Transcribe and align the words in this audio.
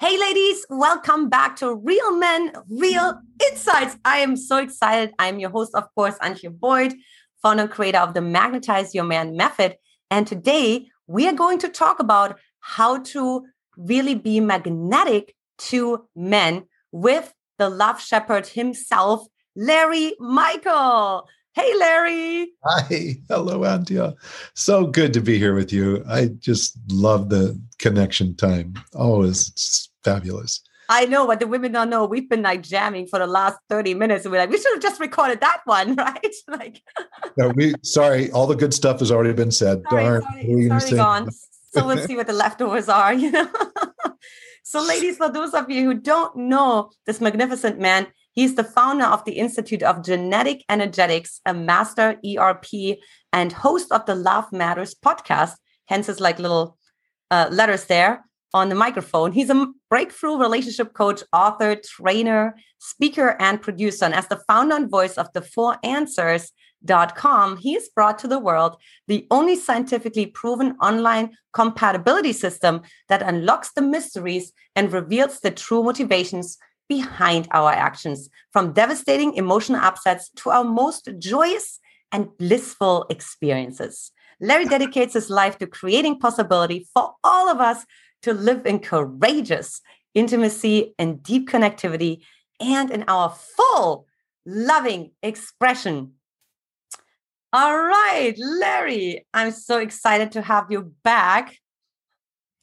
Hey, 0.00 0.18
ladies, 0.18 0.64
welcome 0.70 1.28
back 1.28 1.56
to 1.56 1.74
Real 1.74 2.16
Men, 2.16 2.52
Real 2.70 3.20
Insights. 3.50 3.98
I 4.02 4.20
am 4.20 4.34
so 4.34 4.56
excited. 4.56 5.12
I'm 5.18 5.38
your 5.38 5.50
host, 5.50 5.74
of 5.74 5.94
course, 5.94 6.16
Antje 6.22 6.50
Boyd, 6.58 6.94
founder 7.42 7.64
and 7.64 7.70
creator 7.70 7.98
of 7.98 8.14
the 8.14 8.22
Magnetize 8.22 8.94
Your 8.94 9.04
Man 9.04 9.36
method. 9.36 9.76
And 10.10 10.26
today 10.26 10.86
we 11.06 11.28
are 11.28 11.34
going 11.34 11.58
to 11.58 11.68
talk 11.68 12.00
about 12.00 12.38
how 12.60 13.02
to 13.12 13.44
really 13.76 14.14
be 14.14 14.40
magnetic 14.40 15.34
to 15.68 16.08
men 16.16 16.64
with 16.92 17.34
the 17.58 17.68
love 17.68 18.00
shepherd 18.00 18.46
himself, 18.46 19.26
Larry 19.54 20.14
Michael. 20.18 21.28
Hey, 21.52 21.74
Larry. 21.78 22.52
Hi. 22.64 23.16
Hello, 23.28 23.58
Antje. 23.60 24.14
So 24.54 24.86
good 24.86 25.12
to 25.12 25.20
be 25.20 25.36
here 25.36 25.54
with 25.54 25.74
you. 25.74 26.02
I 26.08 26.28
just 26.38 26.78
love 26.90 27.28
the 27.28 27.60
connection 27.78 28.34
time. 28.34 28.74
Always 28.94 29.89
fabulous. 30.04 30.62
I 30.88 31.06
know, 31.06 31.24
but 31.24 31.38
the 31.38 31.46
women 31.46 31.70
don't 31.70 31.88
know. 31.88 32.04
We've 32.04 32.28
been 32.28 32.42
like 32.42 32.62
jamming 32.62 33.06
for 33.06 33.20
the 33.20 33.26
last 33.26 33.58
30 33.68 33.94
minutes. 33.94 34.24
And 34.24 34.32
we're 34.32 34.38
like, 34.38 34.50
we 34.50 34.58
should 34.58 34.72
have 34.72 34.82
just 34.82 35.00
recorded 35.00 35.40
that 35.40 35.60
one, 35.64 35.94
right? 35.96 36.34
like 36.48 36.82
no, 37.36 37.50
we 37.50 37.74
sorry, 37.82 38.30
all 38.32 38.46
the 38.46 38.56
good 38.56 38.74
stuff 38.74 38.98
has 38.98 39.12
already 39.12 39.32
been 39.32 39.52
said. 39.52 39.82
Sorry, 39.88 40.04
Darn. 40.04 40.22
Sorry, 40.22 40.80
sorry 40.80 40.96
gone. 40.96 41.30
So 41.72 41.86
let's 41.86 42.06
see 42.06 42.16
what 42.16 42.26
the 42.26 42.32
leftovers 42.32 42.88
are, 42.88 43.14
you 43.14 43.30
know. 43.30 43.48
so, 44.64 44.82
ladies, 44.82 45.18
for 45.18 45.30
those 45.30 45.54
of 45.54 45.70
you 45.70 45.84
who 45.84 45.94
don't 45.94 46.34
know 46.34 46.90
this 47.06 47.20
magnificent 47.20 47.78
man, 47.78 48.08
He's 48.32 48.54
the 48.54 48.64
founder 48.64 49.04
of 49.04 49.24
the 49.24 49.32
Institute 49.32 49.82
of 49.82 50.04
Genetic 50.04 50.64
Energetics, 50.68 51.40
a 51.44 51.52
master 51.52 52.16
ERP, 52.24 52.98
and 53.32 53.52
host 53.52 53.90
of 53.90 54.06
the 54.06 54.14
Love 54.14 54.52
Matters 54.52 54.94
podcast. 54.94 55.54
Hence 55.86 56.06
his 56.06 56.20
like 56.20 56.38
little 56.38 56.78
uh, 57.30 57.48
letters 57.50 57.86
there 57.86 58.24
on 58.52 58.68
the 58.68 58.74
microphone. 58.74 59.32
He's 59.32 59.50
a 59.50 59.68
breakthrough 59.88 60.36
relationship 60.36 60.92
coach, 60.92 61.22
author, 61.32 61.76
trainer, 61.76 62.56
speaker, 62.78 63.36
and 63.40 63.60
producer. 63.60 64.04
And 64.04 64.14
as 64.14 64.28
the 64.28 64.42
founder 64.48 64.76
and 64.76 64.90
voice 64.90 65.16
of 65.16 65.32
the 65.32 65.42
Four 65.42 65.78
Answers.com, 65.82 67.58
has 67.58 67.88
brought 67.94 68.18
to 68.20 68.28
the 68.28 68.38
world 68.38 68.76
the 69.06 69.26
only 69.30 69.56
scientifically 69.56 70.26
proven 70.26 70.76
online 70.82 71.36
compatibility 71.52 72.32
system 72.32 72.82
that 73.08 73.22
unlocks 73.22 73.72
the 73.72 73.82
mysteries 73.82 74.52
and 74.74 74.92
reveals 74.92 75.40
the 75.40 75.50
true 75.50 75.82
motivations 75.82 76.58
behind 76.88 77.46
our 77.52 77.70
actions, 77.70 78.28
from 78.52 78.72
devastating 78.72 79.34
emotional 79.34 79.80
upsets 79.80 80.28
to 80.34 80.50
our 80.50 80.64
most 80.64 81.08
joyous 81.18 81.78
and 82.10 82.36
blissful 82.36 83.06
experiences. 83.10 84.10
Larry 84.40 84.64
dedicates 84.64 85.14
his 85.14 85.30
life 85.30 85.58
to 85.58 85.66
creating 85.66 86.18
possibility 86.18 86.88
for 86.92 87.12
all 87.22 87.48
of 87.48 87.60
us 87.60 87.84
to 88.22 88.32
live 88.32 88.66
in 88.66 88.78
courageous 88.78 89.80
intimacy 90.14 90.94
and 90.98 91.22
deep 91.22 91.48
connectivity 91.48 92.22
and 92.60 92.90
in 92.90 93.04
our 93.08 93.30
full 93.30 94.06
loving 94.44 95.12
expression. 95.22 96.12
All 97.52 97.76
right, 97.76 98.34
Larry, 98.38 99.26
I'm 99.34 99.50
so 99.50 99.78
excited 99.78 100.32
to 100.32 100.42
have 100.42 100.70
you 100.70 100.94
back. 101.02 101.56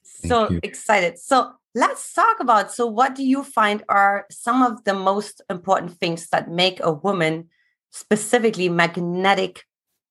so 0.03 0.50
you. 0.50 0.59
excited. 0.63 1.19
So, 1.19 1.52
let's 1.78 2.11
talk 2.11 2.39
about 2.39 2.73
so 2.73 2.88
what 2.88 3.13
do 3.13 3.23
you 3.23 3.44
find 3.44 3.83
are 3.88 4.25
some 4.31 4.63
of 4.63 4.83
the 4.83 4.95
most 4.95 5.41
important 5.47 5.91
things 6.00 6.28
that 6.30 6.50
make 6.50 6.80
a 6.81 6.91
woman 6.91 7.47
specifically 7.91 8.67
magnetic 8.67 9.63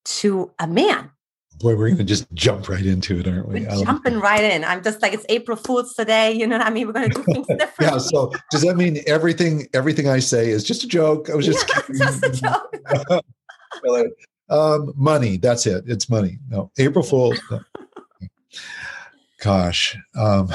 to 0.05 0.53
a 0.61 0.67
man 0.69 1.11
boy 1.59 1.75
we're 1.75 1.89
going 1.89 1.97
to 1.99 2.05
just 2.05 2.31
jump 2.35 2.69
right 2.69 2.85
into 2.85 3.19
it 3.19 3.27
aren't 3.27 3.49
we? 3.49 3.61
Jumping 3.61 4.21
right 4.21 4.43
in. 4.43 4.65
I'm 4.65 4.83
just 4.83 5.03
like 5.03 5.13
it's 5.13 5.27
april 5.29 5.57
fools 5.57 5.95
today 5.95 6.33
you 6.33 6.47
know 6.47 6.59
what 6.59 6.67
i 6.67 6.71
mean? 6.71 6.87
We're 6.87 6.93
going 6.93 7.11
to 7.11 7.17
do 7.17 7.23
things 7.25 7.47
different 7.47 7.73
yeah 7.81 7.99
so 7.99 8.33
does 8.51 8.63
that 8.63 8.77
mean 8.77 8.99
everything 9.07 9.67
everything 9.75 10.09
i 10.09 10.19
say 10.19 10.51
is 10.51 10.65
just 10.65 10.85
a 10.85 10.89
joke? 10.89 11.31
I 11.31 11.35
was 11.35 11.47
just 11.47 11.69
yeah, 11.93 12.07
just 12.07 12.25
a 12.25 12.31
joke. 12.31 13.25
Um, 14.49 14.93
money 14.95 15.39
that's 15.39 15.67
it. 15.67 15.83
It's 15.89 16.09
money. 16.09 16.39
No 16.49 16.71
april 16.79 17.03
fools 17.03 17.41
no. 17.51 17.61
gosh 19.43 19.97
um, 20.17 20.49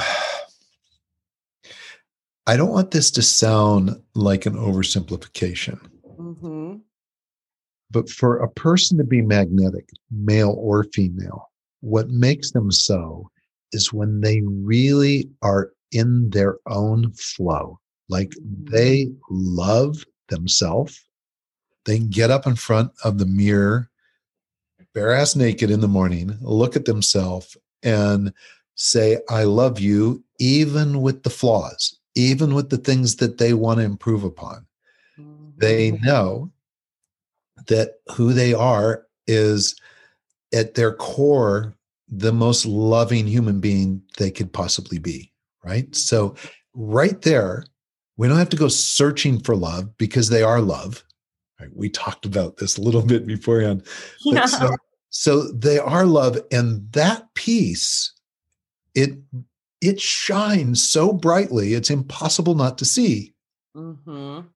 I 2.46 2.56
don't 2.56 2.70
want 2.70 2.90
this 2.90 3.10
to 3.12 3.22
sound 3.22 4.02
like 4.14 4.46
an 4.46 4.54
oversimplification. 4.54 5.78
Mm-hmm. 6.18 6.61
But 7.92 8.10
for 8.10 8.38
a 8.38 8.48
person 8.48 8.98
to 8.98 9.04
be 9.04 9.22
magnetic, 9.22 9.88
male 10.10 10.54
or 10.58 10.84
female, 10.84 11.50
what 11.80 12.08
makes 12.08 12.52
them 12.52 12.70
so 12.70 13.30
is 13.72 13.92
when 13.92 14.20
they 14.20 14.40
really 14.44 15.28
are 15.42 15.72
in 15.92 16.30
their 16.30 16.56
own 16.66 17.12
flow. 17.12 17.78
Like 18.08 18.32
they 18.42 19.04
mm-hmm. 19.04 19.14
love 19.30 20.04
themselves. 20.28 21.04
They 21.84 21.98
can 21.98 22.08
get 22.08 22.30
up 22.30 22.46
in 22.46 22.56
front 22.56 22.92
of 23.04 23.18
the 23.18 23.26
mirror, 23.26 23.90
bare 24.94 25.12
ass 25.12 25.36
naked 25.36 25.70
in 25.70 25.80
the 25.80 25.88
morning, 25.88 26.36
look 26.40 26.76
at 26.76 26.84
themselves 26.84 27.56
and 27.82 28.32
say, 28.74 29.18
I 29.28 29.44
love 29.44 29.80
you, 29.80 30.22
even 30.38 31.02
with 31.02 31.22
the 31.22 31.30
flaws 31.30 31.98
even 32.14 32.54
with 32.54 32.70
the 32.70 32.76
things 32.76 33.16
that 33.16 33.38
they 33.38 33.54
want 33.54 33.78
to 33.78 33.84
improve 33.84 34.24
upon. 34.24 34.66
Mm-hmm. 35.18 35.58
They 35.58 35.92
know 35.92 36.50
that 37.66 37.96
who 38.14 38.32
they 38.32 38.54
are 38.54 39.06
is 39.26 39.76
at 40.52 40.74
their 40.74 40.92
core 40.92 41.74
the 42.08 42.32
most 42.32 42.66
loving 42.66 43.26
human 43.26 43.58
being 43.60 44.02
they 44.18 44.30
could 44.30 44.52
possibly 44.52 44.98
be, 44.98 45.32
right? 45.64 45.94
So, 45.96 46.34
right 46.74 47.20
there, 47.22 47.64
we 48.16 48.28
don't 48.28 48.38
have 48.38 48.50
to 48.50 48.56
go 48.56 48.68
searching 48.68 49.40
for 49.40 49.56
love 49.56 49.96
because 49.96 50.28
they 50.28 50.42
are 50.42 50.60
love. 50.60 51.04
Right? 51.58 51.70
We 51.74 51.88
talked 51.88 52.26
about 52.26 52.58
this 52.58 52.76
a 52.76 52.82
little 52.82 53.02
bit 53.06 53.26
beforehand. 53.26 53.86
Yeah. 54.24 54.44
So, 54.46 54.76
so 55.08 55.52
they 55.52 55.78
are 55.78 56.04
love, 56.04 56.38
and 56.50 56.90
that 56.92 57.32
piece, 57.34 58.12
it 58.94 59.18
it 59.80 60.00
shines 60.00 60.82
so 60.82 61.12
brightly, 61.12 61.74
it's 61.74 61.90
impossible 61.90 62.54
not 62.54 62.78
to 62.78 62.84
see. 62.84 63.34
Mm-hmm. 63.76 64.46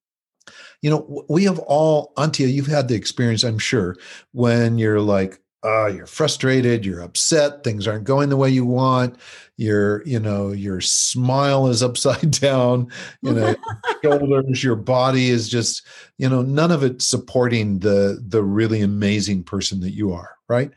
You 0.86 0.90
know, 0.92 1.24
we 1.28 1.42
have 1.42 1.58
all, 1.58 2.12
Antje, 2.16 2.52
you've 2.52 2.68
had 2.68 2.86
the 2.86 2.94
experience, 2.94 3.42
I'm 3.42 3.58
sure, 3.58 3.96
when 4.30 4.78
you're 4.78 5.00
like, 5.00 5.40
uh, 5.64 5.86
you're 5.86 6.06
frustrated, 6.06 6.86
you're 6.86 7.00
upset, 7.00 7.64
things 7.64 7.88
aren't 7.88 8.04
going 8.04 8.28
the 8.28 8.36
way 8.36 8.48
you 8.48 8.64
want, 8.64 9.16
your, 9.56 10.06
you 10.06 10.20
know, 10.20 10.52
your 10.52 10.80
smile 10.80 11.66
is 11.66 11.82
upside 11.88 12.30
down, 12.30 12.86
you 13.20 13.32
know, 13.32 13.56
shoulders, 14.04 14.62
your 14.62 14.76
body 14.76 15.28
is 15.28 15.48
just, 15.48 15.84
you 16.18 16.28
know, 16.28 16.40
none 16.42 16.70
of 16.70 16.84
it 16.84 17.02
supporting 17.02 17.80
the 17.80 18.22
the 18.24 18.44
really 18.44 18.80
amazing 18.80 19.42
person 19.42 19.80
that 19.80 19.90
you 19.90 20.12
are, 20.12 20.36
right? 20.48 20.70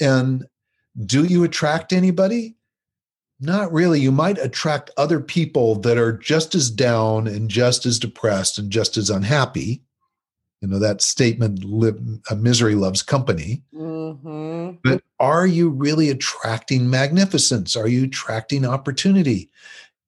And 0.00 0.46
do 1.06 1.24
you 1.24 1.42
attract 1.42 1.92
anybody? 1.92 2.54
Not 3.38 3.72
really. 3.72 4.00
You 4.00 4.12
might 4.12 4.38
attract 4.38 4.90
other 4.96 5.20
people 5.20 5.76
that 5.80 5.98
are 5.98 6.12
just 6.12 6.54
as 6.54 6.70
down 6.70 7.26
and 7.26 7.50
just 7.50 7.84
as 7.84 7.98
depressed 7.98 8.58
and 8.58 8.70
just 8.70 8.96
as 8.96 9.10
unhappy. 9.10 9.82
You 10.62 10.68
know, 10.68 10.78
that 10.78 11.02
statement, 11.02 11.62
misery 12.34 12.74
loves 12.74 13.02
company. 13.02 13.62
Mm-hmm. 13.74 14.78
But 14.82 15.02
are 15.20 15.46
you 15.46 15.68
really 15.68 16.08
attracting 16.08 16.88
magnificence? 16.88 17.76
Are 17.76 17.88
you 17.88 18.04
attracting 18.04 18.64
opportunity? 18.64 19.50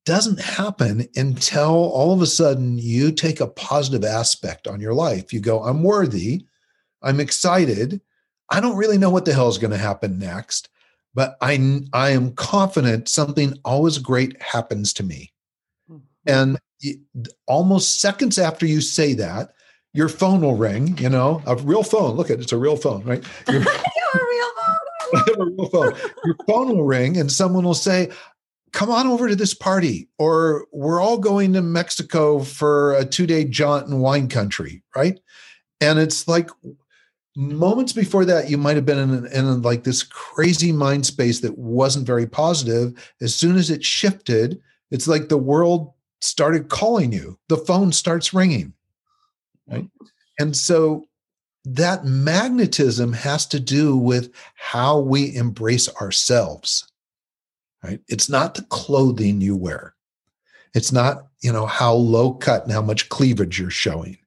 Doesn't 0.07 0.41
happen 0.41 1.07
until 1.15 1.69
all 1.69 2.15
of 2.15 2.23
a 2.23 2.27
sudden 2.27 2.79
you 2.79 3.13
take 3.13 3.41
a 3.41 3.47
positive 3.47 4.05
aspect 4.05 4.67
on 4.67 4.81
your 4.81 4.95
life. 4.95 5.35
You 5.35 5.41
go, 5.41 5.63
I'm 5.63 5.83
worthy. 5.83 6.47
I'm 7.03 7.21
excited. 7.21 8.01
I 8.49 8.61
don't 8.61 8.79
really 8.79 8.97
know 8.97 9.11
what 9.11 9.27
the 9.27 9.35
hell 9.35 9.51
is 9.51 9.59
going 9.59 9.73
to 9.73 9.77
happen 9.77 10.19
next 10.19 10.71
but 11.15 11.37
I, 11.41 11.81
I 11.93 12.11
am 12.11 12.33
confident 12.35 13.09
something 13.09 13.55
always 13.65 13.99
great 13.99 14.41
happens 14.41 14.93
to 14.95 15.03
me. 15.03 15.33
Mm-hmm. 15.91 15.99
And 16.27 16.59
almost 17.47 18.01
seconds 18.01 18.39
after 18.39 18.67
you 18.67 18.81
say 18.81 19.15
that, 19.15 19.51
your 19.95 20.09
phone 20.09 20.43
will 20.43 20.55
ring, 20.55 20.97
you 20.99 21.09
know, 21.09 21.43
a 21.47 21.57
real 21.57 21.83
phone. 21.83 22.15
Look 22.15 22.31
at 22.31 22.39
it, 22.39 22.43
it's 22.43 22.53
a 22.53 22.59
real 22.59 22.77
phone, 22.77 23.03
right? 23.05 23.25
Your, 23.49 23.63
a 23.63 23.65
real 23.65 24.51
phone. 24.57 25.23
a 25.41 25.45
real 25.45 25.69
phone. 25.71 25.95
Your 26.25 26.37
phone 26.47 26.69
will 26.69 26.85
ring 26.85 27.17
and 27.17 27.33
someone 27.33 27.65
will 27.65 27.75
say, 27.75 28.11
come 28.73 28.91
on 28.91 29.07
over 29.07 29.29
to 29.29 29.37
this 29.37 29.55
party 29.55 30.09
or 30.19 30.67
we're 30.73 31.01
all 31.01 31.19
going 31.19 31.53
to 31.55 31.63
mexico 31.63 32.41
for 32.41 32.95
a 32.95 33.05
two-day 33.05 33.45
jaunt 33.45 33.87
in 33.89 34.01
wine 34.01 34.29
country 34.29 34.83
right 34.95 35.21
and 35.81 35.99
it's 35.99 36.29
like 36.29 36.51
moments 37.39 37.93
before 37.93 38.25
that 38.25 38.51
you 38.51 38.59
might 38.59 38.77
have 38.77 38.85
been 38.85 38.99
in, 38.99 39.27
in 39.27 39.63
like 39.63 39.85
this 39.85 40.03
crazy 40.03 40.73
mind 40.73 41.07
space 41.07 41.41
that 41.41 41.57
wasn't 41.57 42.07
very 42.07 42.27
positive. 42.27 42.93
As 43.21 43.35
soon 43.35 43.57
as 43.57 43.71
it 43.71 43.85
shifted 43.85 44.61
it's 44.91 45.09
like 45.09 45.29
the 45.29 45.39
world 45.39 45.93
started 46.21 46.69
calling 46.69 47.13
you. 47.13 47.39
The 47.49 47.57
phone 47.57 47.93
starts 47.93 48.35
ringing. 48.35 48.73
Right? 49.67 49.89
And 50.39 50.57
so 50.57 51.07
that 51.65 52.05
magnetism 52.05 53.13
has 53.13 53.47
to 53.47 53.61
do 53.61 53.97
with 53.97 54.33
how 54.55 54.99
we 54.99 55.35
embrace 55.37 55.89
ourselves. 55.97 56.91
Right? 57.85 58.01
It's 58.09 58.29
not 58.29 58.55
the 58.55 58.63
clothing 58.63 59.41
you 59.41 59.57
wear. 59.57 59.95
It's 60.75 60.93
not, 60.93 61.29
you 61.41 61.53
know, 61.53 61.67
how 61.67 61.93
low 61.93 62.33
cut 62.33 62.65
and 62.65 62.73
how 62.73 62.83
much 62.83 63.09
cleavage 63.09 63.59
you're 63.59 63.71
showing. 63.71 64.19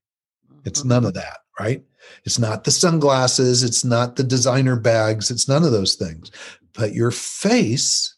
It's 0.65 0.81
mm-hmm. 0.81 0.89
none 0.89 1.05
of 1.05 1.13
that, 1.15 1.39
right? 1.59 1.83
It's 2.23 2.39
not 2.39 2.63
the 2.63 2.71
sunglasses, 2.71 3.63
it's 3.63 3.83
not 3.83 4.15
the 4.15 4.23
designer 4.23 4.75
bags, 4.75 5.31
it's 5.31 5.47
none 5.47 5.63
of 5.63 5.71
those 5.71 5.95
things. 5.95 6.31
But 6.73 6.93
your 6.93 7.11
face, 7.11 8.15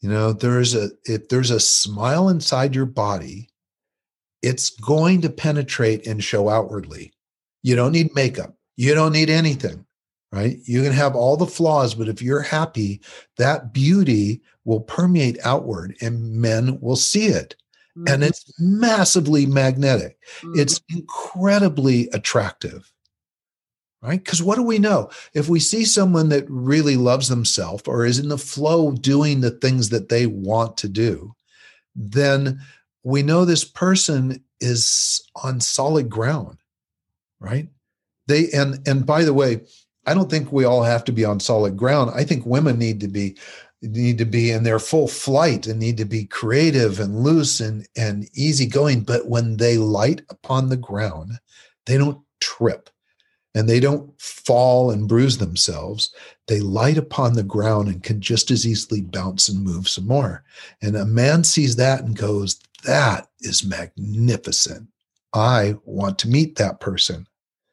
you 0.00 0.08
know, 0.08 0.32
there's 0.32 0.74
a 0.74 0.90
if 1.04 1.28
there's 1.28 1.50
a 1.50 1.60
smile 1.60 2.28
inside 2.28 2.74
your 2.74 2.86
body, 2.86 3.50
it's 4.42 4.70
going 4.70 5.22
to 5.22 5.30
penetrate 5.30 6.06
and 6.06 6.22
show 6.22 6.48
outwardly. 6.48 7.12
You 7.62 7.74
don't 7.74 7.92
need 7.92 8.14
makeup. 8.14 8.54
You 8.76 8.94
don't 8.94 9.12
need 9.12 9.30
anything, 9.30 9.84
right? 10.32 10.58
You 10.64 10.82
can 10.82 10.92
have 10.92 11.16
all 11.16 11.36
the 11.36 11.46
flaws, 11.46 11.94
but 11.94 12.08
if 12.08 12.22
you're 12.22 12.42
happy, 12.42 13.00
that 13.38 13.72
beauty 13.72 14.42
will 14.64 14.80
permeate 14.80 15.38
outward 15.44 15.96
and 16.00 16.34
men 16.34 16.78
will 16.80 16.96
see 16.96 17.26
it. 17.26 17.56
Mm-hmm. 17.96 18.12
And 18.12 18.24
it's 18.24 18.44
massively 18.58 19.46
magnetic. 19.46 20.18
Mm-hmm. 20.40 20.60
It's 20.60 20.80
incredibly 20.88 22.08
attractive 22.12 22.92
right? 24.02 24.22
Because 24.22 24.42
what 24.42 24.56
do 24.56 24.62
we 24.62 24.78
know? 24.78 25.10
If 25.34 25.48
we 25.48 25.58
see 25.58 25.84
someone 25.84 26.28
that 26.28 26.48
really 26.48 26.96
loves 26.96 27.28
themselves 27.28 27.82
or 27.86 28.04
is 28.04 28.18
in 28.18 28.28
the 28.28 28.38
flow 28.38 28.92
doing 28.92 29.40
the 29.40 29.50
things 29.50 29.88
that 29.88 30.08
they 30.08 30.26
want 30.26 30.76
to 30.78 30.88
do, 30.88 31.34
then 31.94 32.60
we 33.02 33.22
know 33.22 33.44
this 33.44 33.64
person 33.64 34.42
is 34.60 35.22
on 35.42 35.60
solid 35.60 36.08
ground, 36.08 36.58
right? 37.40 37.68
They 38.26 38.50
and 38.52 38.86
and 38.86 39.06
by 39.06 39.24
the 39.24 39.34
way, 39.34 39.60
I 40.06 40.14
don't 40.14 40.30
think 40.30 40.52
we 40.52 40.64
all 40.64 40.82
have 40.82 41.04
to 41.04 41.12
be 41.12 41.24
on 41.24 41.40
solid 41.40 41.76
ground. 41.76 42.12
I 42.14 42.24
think 42.24 42.46
women 42.46 42.78
need 42.78 43.00
to 43.00 43.08
be 43.08 43.36
need 43.86 44.18
to 44.18 44.24
be 44.24 44.50
in 44.50 44.62
their 44.62 44.78
full 44.78 45.08
flight 45.08 45.66
and 45.66 45.78
need 45.78 45.96
to 45.98 46.04
be 46.04 46.24
creative 46.24 47.00
and 47.00 47.20
loose 47.20 47.60
and 47.60 47.86
and 47.96 48.28
easygoing. 48.34 49.02
But 49.02 49.28
when 49.28 49.56
they 49.56 49.78
light 49.78 50.22
upon 50.30 50.68
the 50.68 50.76
ground, 50.76 51.32
they 51.86 51.98
don't 51.98 52.20
trip 52.40 52.90
and 53.56 53.68
they 53.68 53.80
don't 53.80 54.20
fall 54.20 54.90
and 54.90 55.08
bruise 55.08 55.38
themselves. 55.38 56.14
They 56.46 56.60
light 56.60 56.98
upon 56.98 57.32
the 57.32 57.42
ground 57.42 57.88
and 57.88 58.02
can 58.02 58.20
just 58.20 58.50
as 58.50 58.66
easily 58.66 59.00
bounce 59.00 59.48
and 59.48 59.64
move 59.64 59.88
some 59.88 60.06
more. 60.06 60.44
And 60.82 60.94
a 60.94 61.06
man 61.06 61.42
sees 61.42 61.76
that 61.76 62.04
and 62.04 62.14
goes, 62.14 62.60
That 62.84 63.28
is 63.40 63.64
magnificent. 63.64 64.88
I 65.32 65.76
want 65.84 66.18
to 66.20 66.28
meet 66.28 66.56
that 66.56 66.80
person. 66.80 67.26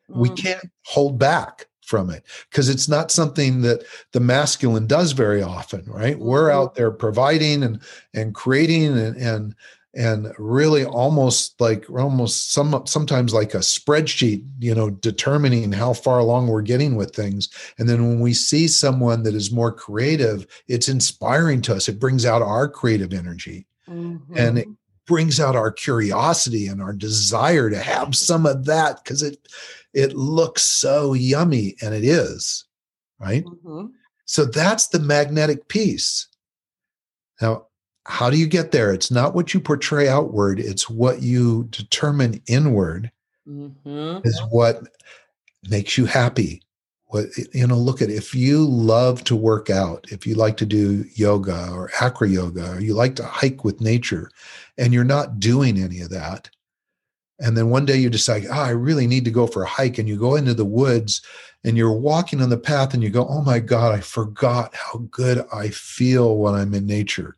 Mm. 0.10 0.16
We 0.16 0.30
can't 0.30 0.70
hold 0.86 1.20
back 1.20 1.68
from 1.86 2.10
it 2.10 2.24
because 2.50 2.70
it's 2.70 2.88
not 2.88 3.12
something 3.12 3.62
that 3.62 3.84
the 4.12 4.20
masculine 4.20 4.88
does 4.88 5.12
very 5.12 5.42
often 5.42 5.84
right 5.86 6.16
mm-hmm. 6.16 6.26
we're 6.26 6.50
out 6.50 6.76
there 6.76 6.92
providing 6.92 7.64
and 7.64 7.82
and 8.14 8.34
creating 8.34 8.98
and 8.98 9.16
and 9.18 9.56
and 9.96 10.34
really 10.40 10.86
almost 10.86 11.60
like 11.62 11.88
almost 11.90 12.52
some 12.52 12.84
sometimes 12.86 13.34
like 13.34 13.54
a 13.54 13.60
spreadsheet 13.60 14.44
you 14.60 14.74
know 14.74 14.90
determining 14.90 15.72
how 15.72 15.94
far 15.94 16.20
along 16.20 16.48
we're 16.48 16.62
getting 16.62 16.96
with 16.96 17.16
things 17.16 17.50
and 17.78 17.88
then 17.88 18.08
when 18.08 18.20
we 18.20 18.34
see 18.34 18.68
someone 18.68 19.24
that 19.24 19.36
is 19.36 19.52
more 19.52 19.72
creative 19.72 20.48
it's 20.68 20.90
inspiring 20.90 21.62
to 21.62 21.76
us 21.76 21.88
it 21.88 22.00
brings 22.00 22.26
out 22.26 22.42
our 22.42 22.68
creative 22.68 23.14
energy 23.14 23.68
mm-hmm. 23.88 24.38
and 24.38 24.58
it 24.60 24.68
brings 25.06 25.40
out 25.40 25.56
our 25.56 25.72
curiosity 25.72 26.68
and 26.68 26.82
our 26.82 26.94
desire 26.94 27.70
to 27.70 27.80
have 27.80 28.16
some 28.16 28.46
of 28.46 28.66
that 28.66 29.04
because 29.04 29.22
it 29.22 29.48
it 29.94 30.14
looks 30.16 30.64
so 30.64 31.14
yummy 31.14 31.76
and 31.82 31.94
it 31.94 32.04
is 32.04 32.66
right 33.20 33.46
mm-hmm. 33.46 33.88
so 34.26 34.46
that's 34.46 34.88
the 34.88 35.00
magnetic 35.00 35.68
piece 35.68 36.28
now 37.42 37.66
how 38.06 38.30
do 38.30 38.38
you 38.38 38.48
get 38.48 38.72
there? 38.72 38.94
It's 38.94 39.12
not 39.12 39.34
what 39.34 39.54
you 39.54 39.60
portray 39.60 40.08
outward, 40.10 40.60
it's 40.60 40.90
what 40.90 41.22
you 41.22 41.66
determine 41.70 42.42
inward 42.48 43.12
mm-hmm. 43.48 44.28
is 44.28 44.42
what 44.50 44.84
makes 45.70 45.98
you 45.98 46.06
happy. 46.06 46.62
What 47.14 47.28
you 47.54 47.68
know, 47.68 47.78
look 47.78 48.02
at 48.02 48.10
if 48.10 48.34
you 48.34 48.66
love 48.66 49.24
to 49.26 49.36
work 49.36 49.70
out, 49.70 50.08
if 50.10 50.26
you 50.26 50.34
like 50.34 50.58
to 50.58 50.66
do 50.66 51.06
yoga 51.14 51.70
or 51.72 51.92
acro 52.02 52.28
yoga, 52.28 52.72
or 52.72 52.82
you 52.82 52.96
like 52.96 53.16
to 53.18 53.24
hike 53.24 53.64
with 53.64 53.82
nature, 53.82 54.32
and 54.80 54.92
you're 54.92 55.04
not 55.04 55.40
doing 55.40 55.78
any 55.80 56.02
of 56.02 56.10
that, 56.10 56.50
and 57.40 57.56
then 57.56 57.70
one 57.70 57.86
day 57.86 57.98
you 57.98 58.10
decide, 58.10 58.48
oh, 58.50 58.54
I 58.54 58.70
really 58.70 59.06
need 59.06 59.26
to 59.26 59.32
go 59.32 59.46
for 59.46 59.62
a 59.62 59.68
hike, 59.68 60.00
and 60.00 60.10
you 60.10 60.18
go 60.18 60.38
into 60.38 60.56
the 60.56 60.66
woods 60.66 61.22
and 61.64 61.78
you're 61.78 61.94
walking 61.94 62.42
on 62.42 62.50
the 62.50 62.58
path 62.58 62.96
and 62.96 63.04
you 63.04 63.12
go, 63.12 63.28
oh 63.28 63.44
my 63.44 63.60
God, 63.60 63.94
I 63.94 64.02
forgot 64.02 64.74
how 64.76 65.00
good 65.12 65.46
I 65.54 65.70
feel 65.70 66.38
when 66.38 66.56
I'm 66.56 66.74
in 66.74 66.88
nature. 66.88 67.38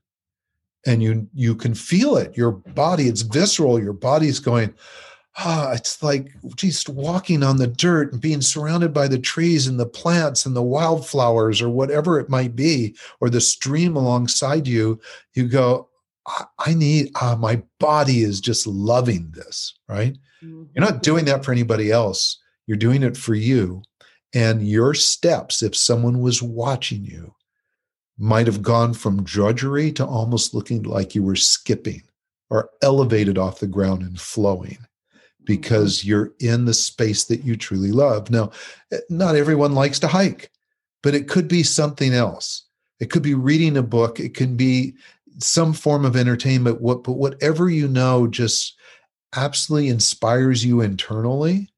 And 0.85 1.03
you 1.03 1.27
you 1.33 1.53
can 1.53 1.73
feel 1.73 2.15
it. 2.15 2.37
Your 2.37 2.51
body 2.51 3.09
it's 3.09 3.23
visceral. 3.23 3.77
Your 3.77 3.93
body's 3.93 4.39
going 4.39 4.73
ah 5.37 5.73
it's 5.73 6.01
like 6.01 6.33
just 6.55 6.87
walking 6.87 7.43
on 7.43 7.57
the 7.57 7.67
dirt 7.67 8.11
and 8.11 8.21
being 8.21 8.41
surrounded 8.41 8.93
by 8.93 9.07
the 9.07 9.19
trees 9.19 9.67
and 9.67 9.79
the 9.79 9.85
plants 9.85 10.45
and 10.45 10.55
the 10.55 10.63
wildflowers 10.63 11.61
or 11.61 11.69
whatever 11.69 12.19
it 12.19 12.29
might 12.29 12.55
be 12.55 12.95
or 13.19 13.29
the 13.29 13.41
stream 13.41 13.95
alongside 13.95 14.67
you. 14.67 14.99
You 15.33 15.47
go 15.47 15.89
i 16.57 16.73
need 16.73 17.11
uh, 17.21 17.35
my 17.35 17.61
body 17.79 18.21
is 18.21 18.41
just 18.41 18.65
loving 18.65 19.31
this 19.31 19.77
right? 19.87 20.17
Mm-hmm. 20.43 20.63
you're 20.73 20.85
not 20.85 21.03
doing 21.03 21.25
that 21.25 21.45
for 21.45 21.51
anybody 21.51 21.91
else. 21.91 22.39
You're 22.67 22.77
doing 22.77 23.03
it 23.03 23.15
for 23.15 23.35
you. 23.35 23.83
And 24.33 24.67
your 24.67 24.93
steps 24.95 25.61
if 25.61 25.75
someone 25.75 26.19
was 26.19 26.41
watching 26.41 27.05
you 27.05 27.35
might 28.17 28.47
have 28.47 28.61
gone 28.61 28.93
from 28.93 29.23
drudgery 29.23 29.91
to 29.91 30.05
almost 30.05 30.53
looking 30.53 30.83
like 30.83 31.13
you 31.13 31.23
were 31.23 31.35
skipping 31.35 32.01
or 32.49 32.69
elevated 32.81 33.37
off 33.37 33.59
the 33.59 33.67
ground 33.67 34.01
and 34.01 34.19
flowing 34.19 34.77
because 35.45 35.99
mm-hmm. 35.99 36.09
you're 36.09 36.33
in 36.39 36.65
the 36.65 36.73
space 36.73 37.25
that 37.25 37.43
you 37.43 37.55
truly 37.55 37.91
love. 37.91 38.29
Now, 38.29 38.51
eh, 38.91 38.99
not 39.09 39.35
everyone 39.35 39.73
likes 39.73 39.99
to 39.99 40.07
hike, 40.07 40.51
but 41.03 41.15
it 41.15 41.27
could 41.27 41.47
be 41.47 41.63
something 41.63 42.13
else. 42.13 42.63
It 42.99 43.09
could 43.09 43.23
be 43.23 43.35
reading 43.35 43.77
a 43.77 43.83
book, 43.83 44.19
it 44.19 44.33
can 44.33 44.55
be 44.55 44.95
some 45.39 45.73
form 45.73 46.05
of 46.05 46.15
entertainment, 46.15 46.81
what 46.81 47.03
but 47.03 47.13
whatever 47.13 47.69
you 47.69 47.87
know 47.87 48.25
just 48.27 48.75
absolutely 49.35 49.89
inspires 49.89 50.65
you 50.65 50.81
internally. 50.81 51.69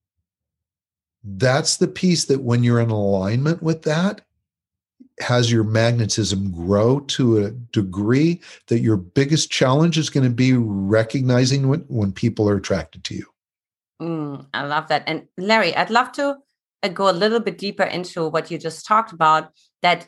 That's 1.23 1.77
the 1.77 1.87
piece 1.87 2.25
that 2.25 2.43
when 2.43 2.63
you're 2.63 2.79
in 2.79 2.91
alignment 2.91 3.63
with 3.63 3.81
that, 3.83 4.21
has 5.19 5.51
your 5.51 5.63
magnetism 5.63 6.51
grow 6.51 6.99
to 7.01 7.43
a 7.43 7.51
degree 7.51 8.39
that 8.67 8.79
your 8.79 8.97
biggest 8.97 9.49
challenge 9.49 9.97
is 9.97 10.09
going 10.09 10.23
to 10.23 10.29
be 10.33 10.53
recognizing 10.53 11.67
when, 11.67 11.79
when 11.87 12.11
people 12.11 12.47
are 12.47 12.57
attracted 12.57 13.03
to 13.05 13.15
you. 13.15 13.25
Mm, 14.01 14.45
I 14.53 14.65
love 14.65 14.87
that. 14.89 15.03
And 15.07 15.27
Larry, 15.37 15.75
I'd 15.75 15.89
love 15.89 16.11
to 16.13 16.37
uh, 16.83 16.87
go 16.89 17.09
a 17.09 17.11
little 17.11 17.39
bit 17.39 17.57
deeper 17.57 17.83
into 17.83 18.27
what 18.27 18.51
you 18.51 18.57
just 18.57 18.85
talked 18.85 19.11
about 19.11 19.51
that 19.81 20.07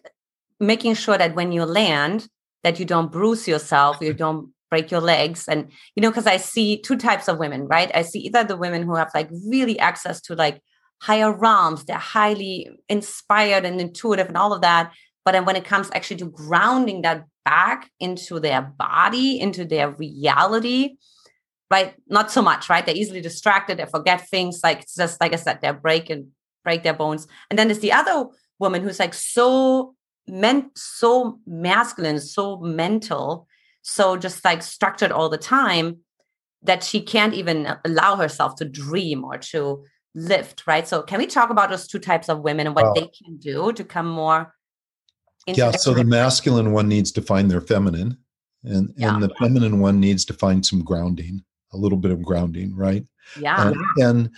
making 0.60 0.94
sure 0.94 1.18
that 1.18 1.36
when 1.36 1.52
you 1.52 1.66
land, 1.66 2.28
that 2.64 2.80
you 2.80 2.86
don't 2.86 3.12
bruise 3.12 3.48
yourself, 3.48 3.98
you 4.02 4.14
don't 4.26 4.52
break 4.70 4.92
your 4.92 5.02
legs. 5.02 5.48
And, 5.48 5.72
you 5.96 6.02
know, 6.02 6.10
because 6.10 6.28
I 6.28 6.38
see 6.38 6.80
two 6.82 6.98
types 6.98 7.28
of 7.28 7.40
women, 7.40 7.68
right? 7.68 7.90
I 7.96 8.04
see 8.04 8.20
either 8.20 8.44
the 8.44 8.58
women 8.58 8.84
who 8.84 8.96
have 8.96 9.10
like 9.16 9.30
really 9.48 9.80
access 9.80 10.22
to 10.22 10.36
like 10.36 10.62
higher 11.02 11.32
realms. 11.32 11.86
They're 11.86 11.98
highly 11.98 12.70
inspired 12.88 13.66
and 13.66 13.82
intuitive 13.82 14.28
and 14.28 14.38
all 14.38 14.54
of 14.54 14.62
that. 14.62 14.94
But 15.26 15.32
then 15.32 15.46
when 15.46 15.56
it 15.56 15.66
comes 15.66 15.90
actually 15.94 16.18
to 16.18 16.26
grounding 16.26 17.02
that 17.02 17.26
back 17.46 17.90
into 18.00 18.40
their 18.40 18.62
body, 18.62 19.40
into 19.40 19.66
their 19.66 19.92
reality, 19.92 20.98
right? 21.72 21.94
Not 22.08 22.32
so 22.32 22.42
much, 22.42 22.70
right? 22.70 22.86
They're 22.86 22.96
easily 22.96 23.22
distracted, 23.22 23.78
they 23.78 23.86
forget 23.86 24.28
things. 24.28 24.62
Like 24.64 24.82
it's 24.82 24.96
just 24.96 25.22
like 25.22 25.34
I 25.34 25.38
said, 25.38 25.60
they're 25.62 25.74
breaking, 25.74 26.32
break 26.64 26.84
their 26.84 26.94
bones. 26.94 27.28
And 27.50 27.58
then 27.58 27.68
there's 27.68 27.80
the 27.80 27.94
other 27.94 28.28
woman 28.60 28.84
who's 28.84 29.00
like 29.00 29.14
so 29.14 29.96
meant 30.28 30.78
so 30.78 31.40
masculine, 31.46 32.20
so 32.20 32.58
mental, 32.60 33.48
so 33.82 34.18
just 34.18 34.44
like 34.46 34.62
structured 34.62 35.12
all 35.12 35.30
the 35.30 35.38
time 35.38 35.98
that 36.64 36.84
she 36.84 37.02
can't 37.02 37.34
even 37.34 37.74
allow 37.86 38.16
herself 38.16 38.56
to 38.56 38.66
dream 38.66 39.24
or 39.24 39.38
to 39.38 39.86
lift, 40.14 40.64
right? 40.68 40.88
So 40.88 41.02
can 41.02 41.20
we 41.20 41.26
talk 41.26 41.50
about 41.50 41.70
those 41.70 41.88
two 41.88 42.00
types 42.00 42.30
of 42.30 42.42
women 42.42 42.68
and 42.68 42.76
what 42.76 42.96
they 42.96 43.08
can 43.08 43.38
do 43.38 43.72
to 43.74 43.84
come 43.84 44.08
more 44.08 44.54
yeah 45.48 45.72
so 45.72 45.94
the 45.94 46.04
masculine 46.04 46.72
one 46.72 46.88
needs 46.88 47.12
to 47.12 47.22
find 47.22 47.50
their 47.50 47.62
feminine 47.62 48.18
and 48.64 48.94
yeah. 48.98 49.14
and 49.14 49.24
the 49.24 49.30
feminine 49.40 49.80
one 49.80 50.00
needs 50.00 50.26
to 50.26 50.34
find 50.34 50.66
some 50.66 50.84
grounding 50.84 51.44
a 51.74 51.78
little 51.78 51.98
bit 51.98 52.12
of 52.12 52.22
grounding 52.24 52.76
right 52.76 53.06
yeah 53.40 53.72
and 53.98 54.30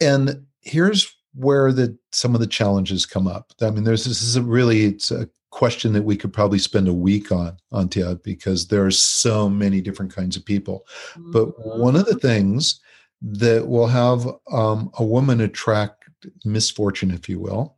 and 0.00 0.44
here's 0.60 1.14
where 1.34 1.72
the 1.72 1.96
some 2.12 2.34
of 2.34 2.40
the 2.40 2.46
challenges 2.46 3.06
come 3.06 3.26
up 3.26 3.52
i 3.62 3.70
mean 3.70 3.84
there's 3.84 4.04
this 4.04 4.22
is 4.22 4.36
a 4.36 4.42
really 4.42 4.84
it's 4.84 5.10
a 5.10 5.28
question 5.50 5.92
that 5.92 6.02
we 6.02 6.16
could 6.16 6.32
probably 6.32 6.58
spend 6.58 6.86
a 6.86 6.92
week 6.92 7.32
on 7.32 7.56
Antje 7.72 8.22
because 8.22 8.66
there 8.66 8.84
are 8.84 8.90
so 8.90 9.48
many 9.48 9.80
different 9.80 10.14
kinds 10.14 10.36
of 10.36 10.44
people 10.44 10.86
mm-hmm. 11.12 11.30
but 11.30 11.46
one 11.78 11.96
of 11.96 12.04
the 12.04 12.16
things 12.16 12.80
that 13.22 13.66
will 13.66 13.86
have 13.86 14.26
um, 14.52 14.90
a 14.98 15.04
woman 15.04 15.40
attract 15.40 16.04
misfortune, 16.44 17.10
if 17.10 17.28
you 17.28 17.38
will, 17.38 17.76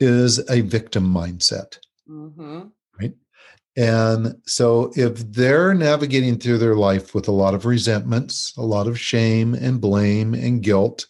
is 0.00 0.38
a 0.50 0.60
victim 0.62 1.12
mindset. 1.12 1.78
Mm-hmm. 2.08 2.62
Right. 3.00 3.14
And 3.78 4.34
so, 4.44 4.92
if 4.96 5.18
they're 5.30 5.72
navigating 5.72 6.36
through 6.36 6.58
their 6.58 6.74
life 6.74 7.14
with 7.14 7.28
a 7.28 7.32
lot 7.32 7.54
of 7.54 7.64
resentments, 7.64 8.52
a 8.56 8.62
lot 8.62 8.88
of 8.88 8.98
shame 8.98 9.54
and 9.54 9.80
blame 9.80 10.34
and 10.34 10.60
guilt, 10.60 11.06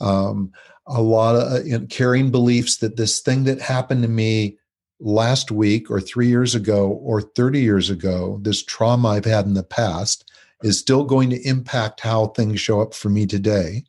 um, 0.00 0.50
a 0.88 1.00
lot 1.00 1.36
of 1.36 1.52
uh, 1.52 1.62
you 1.62 1.78
know, 1.78 1.86
carrying 1.88 2.32
beliefs 2.32 2.78
that 2.78 2.96
this 2.96 3.20
thing 3.20 3.44
that 3.44 3.60
happened 3.60 4.02
to 4.02 4.08
me 4.08 4.58
last 4.98 5.52
week 5.52 5.88
or 5.88 6.00
three 6.00 6.26
years 6.26 6.56
ago 6.56 6.88
or 6.88 7.20
30 7.20 7.60
years 7.60 7.88
ago, 7.88 8.40
this 8.42 8.64
trauma 8.64 9.10
I've 9.10 9.24
had 9.24 9.46
in 9.46 9.54
the 9.54 9.62
past 9.62 10.28
is 10.64 10.80
still 10.80 11.04
going 11.04 11.30
to 11.30 11.48
impact 11.48 12.00
how 12.00 12.26
things 12.26 12.60
show 12.60 12.80
up 12.80 12.94
for 12.94 13.10
me 13.10 13.26
today, 13.26 13.84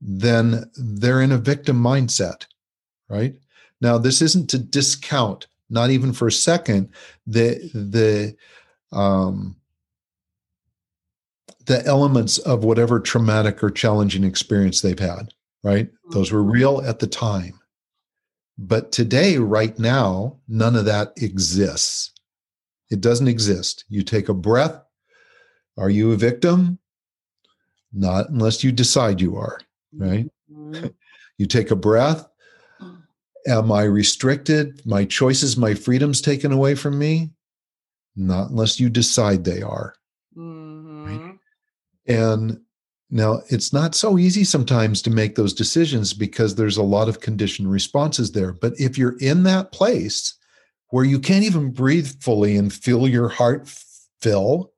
then 0.00 0.68
they're 0.76 1.22
in 1.22 1.30
a 1.30 1.38
victim 1.38 1.80
mindset, 1.80 2.46
right? 3.08 3.36
Now, 3.80 3.96
this 3.96 4.20
isn't 4.22 4.50
to 4.50 4.58
discount, 4.58 5.46
not 5.72 5.90
even 5.90 6.12
for 6.12 6.28
a 6.28 6.32
second, 6.32 6.90
the 7.26 7.58
the 7.72 8.36
um, 8.96 9.56
the 11.64 11.84
elements 11.86 12.38
of 12.38 12.62
whatever 12.62 13.00
traumatic 13.00 13.62
or 13.64 13.70
challenging 13.70 14.22
experience 14.22 14.80
they've 14.80 14.98
had, 14.98 15.32
right? 15.64 15.88
Those 16.10 16.30
were 16.30 16.42
mm-hmm. 16.42 16.50
real 16.50 16.82
at 16.82 16.98
the 16.98 17.06
time. 17.06 17.58
But 18.58 18.92
today, 18.92 19.38
right 19.38 19.76
now, 19.78 20.38
none 20.46 20.76
of 20.76 20.84
that 20.84 21.12
exists. 21.16 22.12
It 22.90 23.00
doesn't 23.00 23.28
exist. 23.28 23.86
You 23.88 24.02
take 24.02 24.28
a 24.28 24.34
breath. 24.34 24.78
Are 25.78 25.88
you 25.88 26.12
a 26.12 26.16
victim? 26.16 26.78
Not 27.94 28.28
unless 28.28 28.62
you 28.62 28.72
decide 28.72 29.20
you 29.20 29.36
are, 29.36 29.58
right? 29.96 30.26
Mm-hmm. 30.52 30.88
you 31.38 31.46
take 31.46 31.70
a 31.70 31.76
breath. 31.76 32.28
Am 33.46 33.72
I 33.72 33.82
restricted? 33.82 34.84
My 34.86 35.04
choices, 35.04 35.56
my 35.56 35.74
freedoms 35.74 36.20
taken 36.20 36.52
away 36.52 36.74
from 36.74 36.98
me? 36.98 37.30
Not 38.14 38.50
unless 38.50 38.78
you 38.78 38.88
decide 38.88 39.44
they 39.44 39.62
are. 39.62 39.94
Mm-hmm. 40.36 41.06
Right? 41.06 41.38
And 42.06 42.60
now, 43.14 43.42
it's 43.50 43.74
not 43.74 43.94
so 43.94 44.16
easy 44.18 44.42
sometimes 44.42 45.02
to 45.02 45.10
make 45.10 45.34
those 45.34 45.52
decisions 45.52 46.14
because 46.14 46.54
there's 46.54 46.78
a 46.78 46.82
lot 46.82 47.10
of 47.10 47.20
conditioned 47.20 47.70
responses 47.70 48.32
there. 48.32 48.54
But 48.54 48.72
if 48.78 48.96
you're 48.96 49.18
in 49.18 49.42
that 49.42 49.70
place 49.70 50.34
where 50.88 51.04
you 51.04 51.18
can't 51.18 51.44
even 51.44 51.72
breathe 51.72 52.22
fully 52.22 52.56
and 52.56 52.72
feel 52.72 53.06
your 53.06 53.28
heart 53.28 53.68
fill 54.22 54.72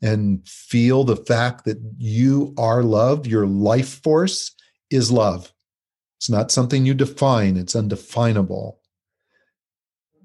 and 0.00 0.46
feel 0.48 1.04
the 1.04 1.16
fact 1.16 1.66
that 1.66 1.78
you 1.98 2.54
are 2.56 2.82
loved, 2.82 3.26
your 3.26 3.46
life 3.46 4.02
force 4.02 4.54
is 4.90 5.10
love. 5.10 5.52
It's 6.20 6.28
not 6.28 6.50
something 6.50 6.84
you 6.84 6.92
define, 6.92 7.56
it's 7.56 7.74
undefinable. 7.74 8.78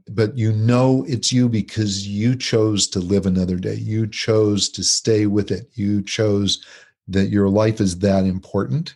But 0.09 0.37
you 0.37 0.51
know 0.51 1.05
it's 1.07 1.31
you 1.31 1.47
because 1.47 2.05
you 2.05 2.35
chose 2.35 2.85
to 2.89 2.99
live 2.99 3.25
another 3.25 3.55
day. 3.55 3.75
You 3.75 4.05
chose 4.05 4.67
to 4.71 4.83
stay 4.83 5.25
with 5.25 5.51
it. 5.51 5.69
You 5.73 6.01
chose 6.01 6.61
that 7.07 7.29
your 7.29 7.47
life 7.47 7.79
is 7.79 7.99
that 7.99 8.25
important. 8.25 8.93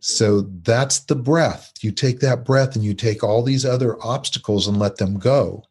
So 0.00 0.40
that's 0.64 0.98
the 0.98 1.14
breath. 1.14 1.72
You 1.82 1.92
take 1.92 2.18
that 2.18 2.44
breath 2.44 2.74
and 2.74 2.84
you 2.84 2.92
take 2.92 3.22
all 3.22 3.44
these 3.44 3.64
other 3.64 3.96
obstacles 4.04 4.66
and 4.66 4.76
let 4.76 4.96
them 4.96 5.20
go. 5.20 5.62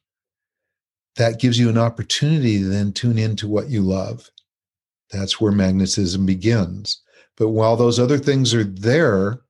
That 1.17 1.41
gives 1.41 1.59
you 1.59 1.67
an 1.67 1.77
opportunity 1.77 2.59
to 2.59 2.69
then 2.69 2.93
tune 2.93 3.17
into 3.17 3.49
what 3.49 3.69
you 3.69 3.81
love. 3.81 4.31
That's 5.11 5.41
where 5.41 5.51
magnetism 5.51 6.25
begins. 6.25 7.01
But 7.35 7.49
while 7.49 7.75
those 7.75 7.99
other 7.99 8.17
things 8.17 8.53
are 8.53 8.63
there, 8.63 9.42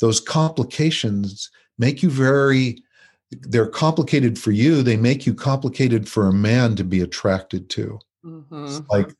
those 0.00 0.20
complications 0.20 1.50
make 1.78 2.02
you 2.02 2.10
very, 2.10 2.82
they're 3.30 3.66
complicated 3.66 4.38
for 4.38 4.52
you. 4.52 4.82
They 4.82 4.96
make 4.96 5.26
you 5.26 5.34
complicated 5.34 6.08
for 6.08 6.28
a 6.28 6.32
man 6.32 6.76
to 6.76 6.84
be 6.84 7.00
attracted 7.00 7.70
to. 7.70 7.98
Mm-hmm. 8.24 8.78
Like 8.90 9.14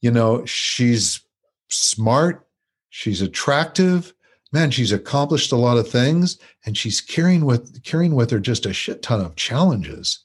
you 0.00 0.10
know, 0.10 0.44
she's 0.44 1.20
smart, 1.68 2.46
she's 2.90 3.22
attractive, 3.22 4.12
man, 4.52 4.70
she's 4.70 4.92
accomplished 4.92 5.52
a 5.52 5.56
lot 5.56 5.78
of 5.78 5.88
things, 5.88 6.38
and 6.66 6.76
she's 6.76 7.00
carrying 7.00 7.44
with 7.44 7.82
carrying 7.84 8.14
with 8.14 8.30
her 8.30 8.40
just 8.40 8.66
a 8.66 8.72
shit 8.72 9.02
ton 9.02 9.20
of 9.20 9.36
challenges. 9.36 10.24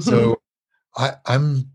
so 0.00 0.40
I, 0.96 1.14
I'm 1.26 1.70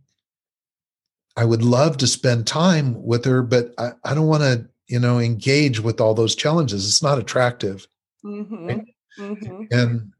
I 1.36 1.46
would 1.46 1.64
love 1.64 1.98
to 1.98 2.08
spend 2.08 2.48
time 2.48 3.04
with 3.04 3.26
her, 3.26 3.44
but 3.44 3.74
I, 3.78 3.92
I 4.04 4.14
don't 4.16 4.28
want 4.28 4.42
to, 4.42 4.68
you 4.88 5.00
know, 5.00 5.20
engage 5.20 5.80
with 5.80 6.00
all 6.00 6.14
those 6.14 6.36
challenges. 6.36 6.88
It's 6.88 7.04
not 7.04 7.20
attractive. 7.20 7.88
Mm-hmm. 8.26 8.68
Right? 8.68 8.86
Mm-hmm. 9.20 9.64
And 9.72 10.14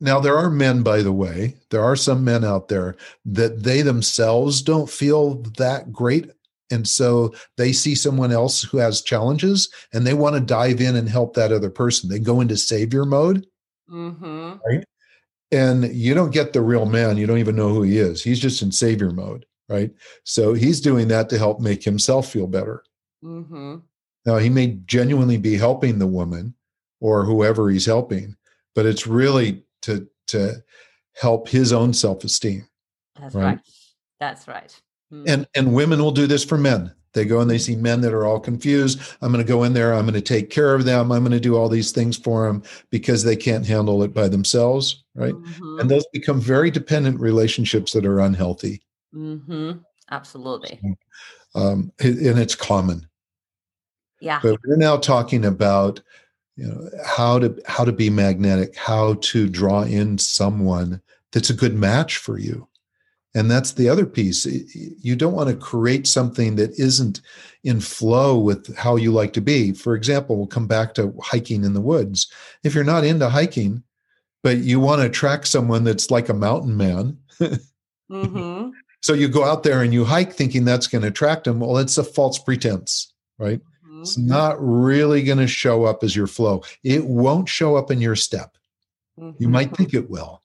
now, 0.00 0.20
there 0.20 0.36
are 0.36 0.50
men, 0.50 0.82
by 0.82 1.02
the 1.02 1.12
way, 1.12 1.54
there 1.70 1.82
are 1.82 1.96
some 1.96 2.24
men 2.24 2.44
out 2.44 2.68
there 2.68 2.96
that 3.24 3.62
they 3.62 3.80
themselves 3.80 4.60
don't 4.60 4.90
feel 4.90 5.36
that 5.56 5.92
great 5.92 6.30
and 6.70 6.88
so 6.88 7.34
they 7.56 7.72
see 7.72 7.94
someone 7.94 8.32
else 8.32 8.62
who 8.62 8.78
has 8.78 9.02
challenges 9.02 9.68
and 9.92 10.06
they 10.06 10.14
want 10.14 10.34
to 10.34 10.40
dive 10.40 10.80
in 10.80 10.96
and 10.96 11.08
help 11.08 11.34
that 11.34 11.52
other 11.52 11.70
person. 11.70 12.08
They 12.08 12.18
go 12.18 12.40
into 12.40 12.56
savior 12.56 13.04
mode. 13.04 13.46
Mm-hmm. 13.90 14.54
Right. 14.66 14.84
And 15.52 15.94
you 15.94 16.14
don't 16.14 16.32
get 16.32 16.52
the 16.52 16.62
real 16.62 16.86
man. 16.86 17.16
You 17.16 17.26
don't 17.26 17.38
even 17.38 17.54
know 17.54 17.68
who 17.68 17.82
he 17.82 17.98
is. 17.98 18.22
He's 18.22 18.40
just 18.40 18.62
in 18.62 18.72
savior 18.72 19.10
mode. 19.10 19.46
Right. 19.68 19.92
So 20.24 20.52
he's 20.52 20.80
doing 20.80 21.08
that 21.08 21.28
to 21.30 21.38
help 21.38 21.60
make 21.60 21.84
himself 21.84 22.30
feel 22.30 22.46
better. 22.46 22.82
Mm-hmm. 23.22 23.76
Now, 24.26 24.38
he 24.38 24.48
may 24.48 24.78
genuinely 24.86 25.36
be 25.36 25.56
helping 25.56 25.98
the 25.98 26.06
woman 26.06 26.54
or 27.00 27.24
whoever 27.24 27.68
he's 27.70 27.86
helping, 27.86 28.36
but 28.74 28.86
it's 28.86 29.06
really 29.06 29.62
to, 29.82 30.08
to 30.28 30.54
help 31.14 31.48
his 31.48 31.72
own 31.72 31.92
self 31.92 32.24
esteem. 32.24 32.66
That's 33.20 33.34
right. 33.34 33.44
right. 33.44 33.58
That's 34.20 34.48
right. 34.48 34.80
Mm. 35.12 35.24
And 35.28 35.48
and 35.54 35.74
women 35.74 36.00
will 36.00 36.12
do 36.12 36.26
this 36.26 36.44
for 36.44 36.58
men. 36.58 36.92
They 37.12 37.24
go 37.24 37.40
and 37.40 37.48
they 37.48 37.58
see 37.58 37.76
men 37.76 38.00
that 38.00 38.12
are 38.12 38.26
all 38.26 38.40
confused. 38.40 39.00
I'm 39.22 39.32
going 39.32 39.44
to 39.44 39.48
go 39.48 39.62
in 39.62 39.72
there. 39.72 39.94
I'm 39.94 40.04
going 40.04 40.14
to 40.14 40.20
take 40.20 40.50
care 40.50 40.74
of 40.74 40.84
them. 40.84 41.12
I'm 41.12 41.22
going 41.22 41.30
to 41.30 41.38
do 41.38 41.56
all 41.56 41.68
these 41.68 41.92
things 41.92 42.16
for 42.16 42.46
them 42.46 42.64
because 42.90 43.22
they 43.22 43.36
can't 43.36 43.64
handle 43.64 44.02
it 44.02 44.12
by 44.12 44.26
themselves, 44.26 45.04
right? 45.14 45.32
Mm-hmm. 45.32 45.80
And 45.80 45.88
those 45.88 46.04
become 46.12 46.40
very 46.40 46.72
dependent 46.72 47.20
relationships 47.20 47.92
that 47.92 48.04
are 48.04 48.18
unhealthy. 48.18 48.82
Mm-hmm. 49.14 49.78
Absolutely. 50.10 50.80
Um, 51.54 51.92
and 52.00 52.38
it's 52.38 52.56
common. 52.56 53.06
Yeah. 54.24 54.40
But 54.42 54.58
we're 54.66 54.76
now 54.76 54.96
talking 54.96 55.44
about 55.44 56.00
you 56.56 56.66
know 56.66 56.88
how 57.04 57.38
to 57.38 57.60
how 57.66 57.84
to 57.84 57.92
be 57.92 58.10
magnetic, 58.10 58.76
how 58.76 59.14
to 59.14 59.48
draw 59.48 59.82
in 59.82 60.18
someone 60.18 61.00
that's 61.32 61.50
a 61.50 61.54
good 61.54 61.74
match 61.74 62.16
for 62.16 62.38
you. 62.38 62.68
And 63.36 63.50
that's 63.50 63.72
the 63.72 63.88
other 63.88 64.06
piece. 64.06 64.46
You 64.46 65.16
don't 65.16 65.32
want 65.32 65.50
to 65.50 65.56
create 65.56 66.06
something 66.06 66.54
that 66.54 66.78
isn't 66.78 67.20
in 67.64 67.80
flow 67.80 68.38
with 68.38 68.74
how 68.76 68.94
you 68.94 69.12
like 69.12 69.32
to 69.32 69.40
be. 69.40 69.72
For 69.72 69.96
example, 69.96 70.36
we'll 70.36 70.46
come 70.46 70.68
back 70.68 70.94
to 70.94 71.12
hiking 71.20 71.64
in 71.64 71.74
the 71.74 71.80
woods. 71.80 72.30
If 72.62 72.74
you're 72.74 72.84
not 72.84 73.04
into 73.04 73.28
hiking, 73.28 73.82
but 74.44 74.58
you 74.58 74.78
want 74.78 75.00
to 75.00 75.08
attract 75.08 75.48
someone 75.48 75.82
that's 75.82 76.12
like 76.12 76.28
a 76.28 76.34
mountain 76.34 76.76
man, 76.76 77.18
mm-hmm. 77.40 78.70
so 79.00 79.14
you 79.14 79.26
go 79.26 79.42
out 79.42 79.64
there 79.64 79.82
and 79.82 79.92
you 79.92 80.04
hike 80.04 80.32
thinking 80.32 80.64
that's 80.64 80.86
going 80.86 81.02
to 81.02 81.08
attract 81.08 81.44
them. 81.44 81.58
Well, 81.58 81.78
it's 81.78 81.98
a 81.98 82.04
false 82.04 82.38
pretense, 82.38 83.12
right? 83.38 83.60
Mm-hmm. 84.04 84.20
It's 84.20 84.30
not 84.30 84.56
really 84.58 85.22
going 85.22 85.38
to 85.38 85.46
show 85.46 85.84
up 85.84 86.04
as 86.04 86.14
your 86.14 86.26
flow. 86.26 86.62
It 86.82 87.04
won't 87.04 87.48
show 87.48 87.76
up 87.76 87.90
in 87.90 88.00
your 88.00 88.16
step. 88.16 88.56
Mm-hmm. 89.18 89.42
You 89.42 89.48
might 89.48 89.76
think 89.76 89.94
it 89.94 90.10
will, 90.10 90.42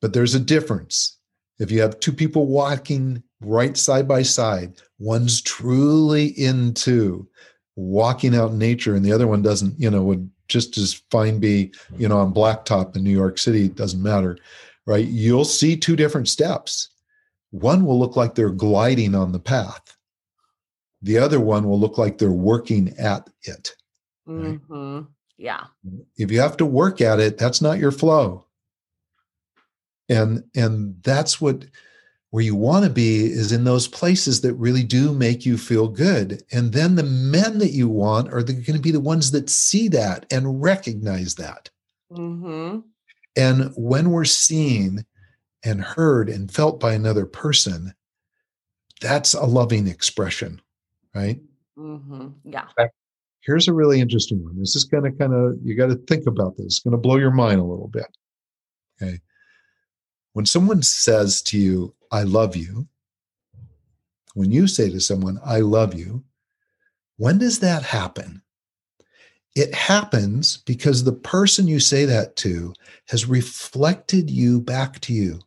but 0.00 0.12
there's 0.12 0.34
a 0.34 0.40
difference 0.40 1.18
if 1.62 1.70
you 1.70 1.80
have 1.80 2.00
two 2.00 2.12
people 2.12 2.46
walking 2.46 3.22
right 3.40 3.76
side 3.76 4.08
by 4.08 4.22
side, 4.22 4.74
one's 4.98 5.40
truly 5.40 6.26
into 6.38 7.28
walking 7.76 8.34
out 8.34 8.50
in 8.50 8.58
nature 8.58 8.96
and 8.96 9.04
the 9.04 9.12
other 9.12 9.28
one 9.28 9.42
doesn't, 9.42 9.78
you 9.78 9.88
know, 9.88 10.02
would 10.02 10.28
just 10.48 10.76
as 10.76 11.02
fine 11.10 11.38
be, 11.38 11.72
you 11.96 12.08
know, 12.08 12.18
on 12.18 12.34
blacktop 12.34 12.96
in 12.96 13.04
New 13.04 13.10
York 13.10 13.38
City, 13.38 13.66
it 13.66 13.76
doesn't 13.76 14.02
matter, 14.02 14.36
right? 14.86 15.06
You'll 15.06 15.44
see 15.44 15.76
two 15.76 15.94
different 15.94 16.28
steps. 16.28 16.88
One 17.50 17.86
will 17.86 17.98
look 17.98 18.16
like 18.16 18.34
they're 18.34 18.50
gliding 18.50 19.14
on 19.14 19.30
the 19.30 19.38
path. 19.38 19.91
The 21.02 21.18
other 21.18 21.40
one 21.40 21.68
will 21.68 21.80
look 21.80 21.98
like 21.98 22.18
they're 22.18 22.30
working 22.30 22.94
at 22.98 23.28
it. 23.42 23.74
Right? 24.26 24.60
Mm-hmm. 24.60 25.00
Yeah. 25.36 25.64
If 26.16 26.30
you 26.30 26.40
have 26.40 26.56
to 26.58 26.66
work 26.66 27.00
at 27.00 27.18
it, 27.18 27.38
that's 27.38 27.60
not 27.60 27.78
your 27.78 27.90
flow 27.90 28.46
and 30.12 30.44
and 30.54 30.96
that's 31.02 31.40
what 31.40 31.64
where 32.30 32.44
you 32.44 32.54
want 32.54 32.84
to 32.84 32.90
be 32.90 33.24
is 33.26 33.52
in 33.52 33.64
those 33.64 33.86
places 33.86 34.40
that 34.40 34.54
really 34.54 34.82
do 34.82 35.12
make 35.12 35.44
you 35.44 35.58
feel 35.58 35.88
good 35.88 36.42
and 36.52 36.72
then 36.72 36.94
the 36.94 37.02
men 37.02 37.58
that 37.58 37.72
you 37.72 37.88
want 37.88 38.32
are 38.32 38.42
going 38.42 38.64
to 38.64 38.78
be 38.78 38.90
the 38.90 39.00
ones 39.00 39.30
that 39.30 39.50
see 39.50 39.88
that 39.88 40.26
and 40.30 40.62
recognize 40.62 41.34
that 41.34 41.70
mm-hmm. 42.12 42.80
and 43.36 43.72
when 43.76 44.10
we're 44.10 44.24
seen 44.24 45.04
and 45.64 45.80
heard 45.80 46.28
and 46.28 46.52
felt 46.52 46.80
by 46.80 46.92
another 46.92 47.26
person 47.26 47.94
that's 49.00 49.34
a 49.34 49.44
loving 49.44 49.86
expression 49.86 50.60
right 51.14 51.40
mm-hmm. 51.78 52.28
yeah 52.44 52.66
here's 53.40 53.68
a 53.68 53.72
really 53.72 54.00
interesting 54.00 54.42
one 54.42 54.58
this 54.58 54.76
is 54.76 54.84
going 54.84 55.04
to 55.04 55.12
kind 55.18 55.34
of 55.34 55.56
you 55.62 55.74
got 55.74 55.86
to 55.86 55.96
think 56.06 56.26
about 56.26 56.56
this 56.56 56.66
it's 56.66 56.80
going 56.80 56.92
to 56.92 56.98
blow 56.98 57.16
your 57.16 57.30
mind 57.30 57.60
a 57.60 57.64
little 57.64 57.88
bit 57.88 58.06
okay 59.00 59.20
when 60.32 60.46
someone 60.46 60.82
says 60.82 61.42
to 61.42 61.58
you, 61.58 61.94
I 62.10 62.22
love 62.22 62.56
you, 62.56 62.88
when 64.34 64.50
you 64.50 64.66
say 64.66 64.90
to 64.90 65.00
someone, 65.00 65.38
I 65.44 65.60
love 65.60 65.94
you, 65.94 66.24
when 67.18 67.38
does 67.38 67.58
that 67.60 67.82
happen? 67.82 68.42
It 69.54 69.74
happens 69.74 70.56
because 70.56 71.04
the 71.04 71.12
person 71.12 71.68
you 71.68 71.80
say 71.80 72.06
that 72.06 72.36
to 72.36 72.72
has 73.08 73.26
reflected 73.26 74.30
you 74.30 74.62
back 74.62 75.00
to 75.00 75.12
you. 75.12 75.40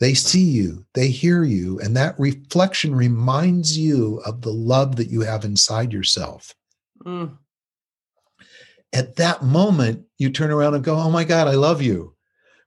They 0.00 0.14
see 0.14 0.44
you, 0.44 0.86
they 0.94 1.08
hear 1.08 1.44
you, 1.44 1.78
and 1.80 1.94
that 1.96 2.18
reflection 2.18 2.94
reminds 2.94 3.76
you 3.76 4.22
of 4.24 4.40
the 4.40 4.52
love 4.52 4.96
that 4.96 5.10
you 5.10 5.20
have 5.20 5.44
inside 5.44 5.92
yourself. 5.92 6.54
Mm. 7.04 7.36
At 8.94 9.16
that 9.16 9.44
moment, 9.44 10.06
you 10.18 10.30
turn 10.30 10.50
around 10.50 10.74
and 10.74 10.82
go, 10.82 10.96
Oh 10.96 11.10
my 11.10 11.24
God, 11.24 11.48
I 11.48 11.54
love 11.54 11.82
you. 11.82 12.14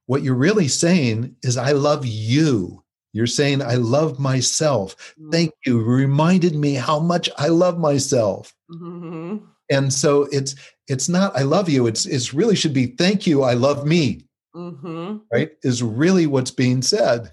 What 0.05 0.21
you're 0.21 0.35
really 0.35 0.67
saying 0.67 1.35
is, 1.41 1.57
I 1.57 1.71
love 1.71 2.05
you. 2.05 2.83
You're 3.13 3.27
saying, 3.27 3.61
I 3.61 3.75
love 3.75 4.19
myself. 4.19 5.15
Mm. 5.19 5.31
Thank 5.31 5.53
you. 5.65 5.83
Reminded 5.83 6.55
me 6.55 6.75
how 6.75 6.99
much 6.99 7.29
I 7.37 7.47
love 7.47 7.79
myself. 7.79 8.53
Mm-hmm. 8.71 9.37
And 9.71 9.91
so 9.91 10.23
it's 10.31 10.55
it's 10.87 11.09
not 11.09 11.35
I 11.35 11.43
love 11.43 11.69
you. 11.69 11.87
It's 11.87 12.05
it's 12.05 12.33
really 12.33 12.55
should 12.55 12.73
be 12.73 12.87
thank 12.87 13.25
you. 13.25 13.43
I 13.43 13.53
love 13.53 13.87
me. 13.87 14.27
Mm-hmm. 14.55 15.17
Right 15.31 15.51
is 15.63 15.81
really 15.81 16.27
what's 16.27 16.51
being 16.51 16.81
said. 16.81 17.31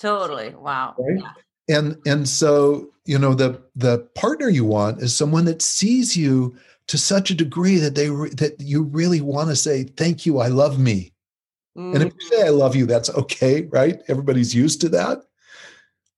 Totally. 0.00 0.54
Wow. 0.54 0.94
Right. 0.98 1.20
Yeah. 1.20 1.76
And 1.76 1.96
and 2.06 2.28
so 2.28 2.90
you 3.04 3.18
know 3.18 3.34
the 3.34 3.60
the 3.76 3.98
partner 4.14 4.48
you 4.48 4.64
want 4.64 5.02
is 5.02 5.14
someone 5.14 5.44
that 5.46 5.62
sees 5.62 6.16
you 6.16 6.56
to 6.86 6.96
such 6.96 7.30
a 7.30 7.34
degree 7.34 7.76
that 7.76 7.94
they 7.94 8.10
re- 8.10 8.30
that 8.30 8.60
you 8.60 8.84
really 8.84 9.20
want 9.20 9.50
to 9.50 9.56
say 9.56 9.84
thank 9.84 10.24
you. 10.24 10.38
I 10.38 10.48
love 10.48 10.78
me. 10.78 11.12
Mm-hmm. 11.76 11.94
And 11.94 12.04
if 12.04 12.14
you 12.14 12.28
say 12.28 12.46
I 12.46 12.50
love 12.50 12.74
you, 12.74 12.86
that's 12.86 13.10
okay, 13.10 13.62
right? 13.70 14.00
Everybody's 14.08 14.54
used 14.54 14.80
to 14.82 14.88
that. 14.90 15.18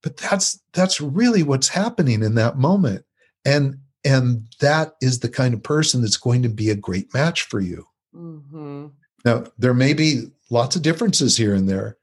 But 0.02 0.16
that's 0.16 0.60
that's 0.72 1.00
really 1.00 1.42
what's 1.42 1.68
happening 1.68 2.22
in 2.22 2.34
that 2.36 2.58
moment. 2.58 3.04
And 3.44 3.78
and 4.04 4.46
that 4.60 4.94
is 5.00 5.20
the 5.20 5.28
kind 5.28 5.52
of 5.52 5.62
person 5.62 6.00
that's 6.00 6.16
going 6.16 6.42
to 6.42 6.48
be 6.48 6.70
a 6.70 6.76
great 6.76 7.12
match 7.12 7.42
for 7.42 7.60
you. 7.60 7.86
Mm-hmm. 8.14 8.86
Now, 9.24 9.44
there 9.58 9.74
may 9.74 9.92
be 9.92 10.30
lots 10.50 10.76
of 10.76 10.82
differences 10.82 11.36
here 11.36 11.54
and 11.54 11.68
there. 11.68 11.96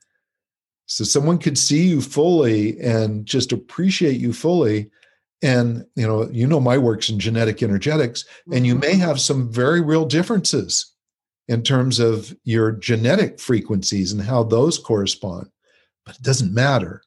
So 0.85 1.03
someone 1.03 1.37
could 1.37 1.57
see 1.57 1.85
you 1.85 2.01
fully 2.01 2.79
and 2.79 3.25
just 3.25 3.51
appreciate 3.51 4.19
you 4.19 4.33
fully. 4.33 4.89
And 5.41 5.85
you 5.95 6.07
know, 6.07 6.29
you 6.31 6.47
know 6.47 6.59
my 6.59 6.77
works 6.77 7.09
in 7.09 7.19
genetic 7.19 7.61
energetics, 7.61 8.25
and 8.51 8.65
you 8.65 8.73
may 8.73 8.93
mm-hmm. 8.93 9.01
have 9.01 9.19
some 9.19 9.51
very 9.51 9.81
real 9.81 10.05
differences 10.05 10.93
in 11.47 11.61
terms 11.61 11.99
of 11.99 12.35
your 12.43 12.71
genetic 12.71 13.39
frequencies 13.39 14.11
and 14.11 14.21
how 14.21 14.43
those 14.43 14.79
correspond. 14.79 15.49
But 16.05 16.15
it 16.15 16.23
doesn't 16.23 16.53
matter. 16.53 17.03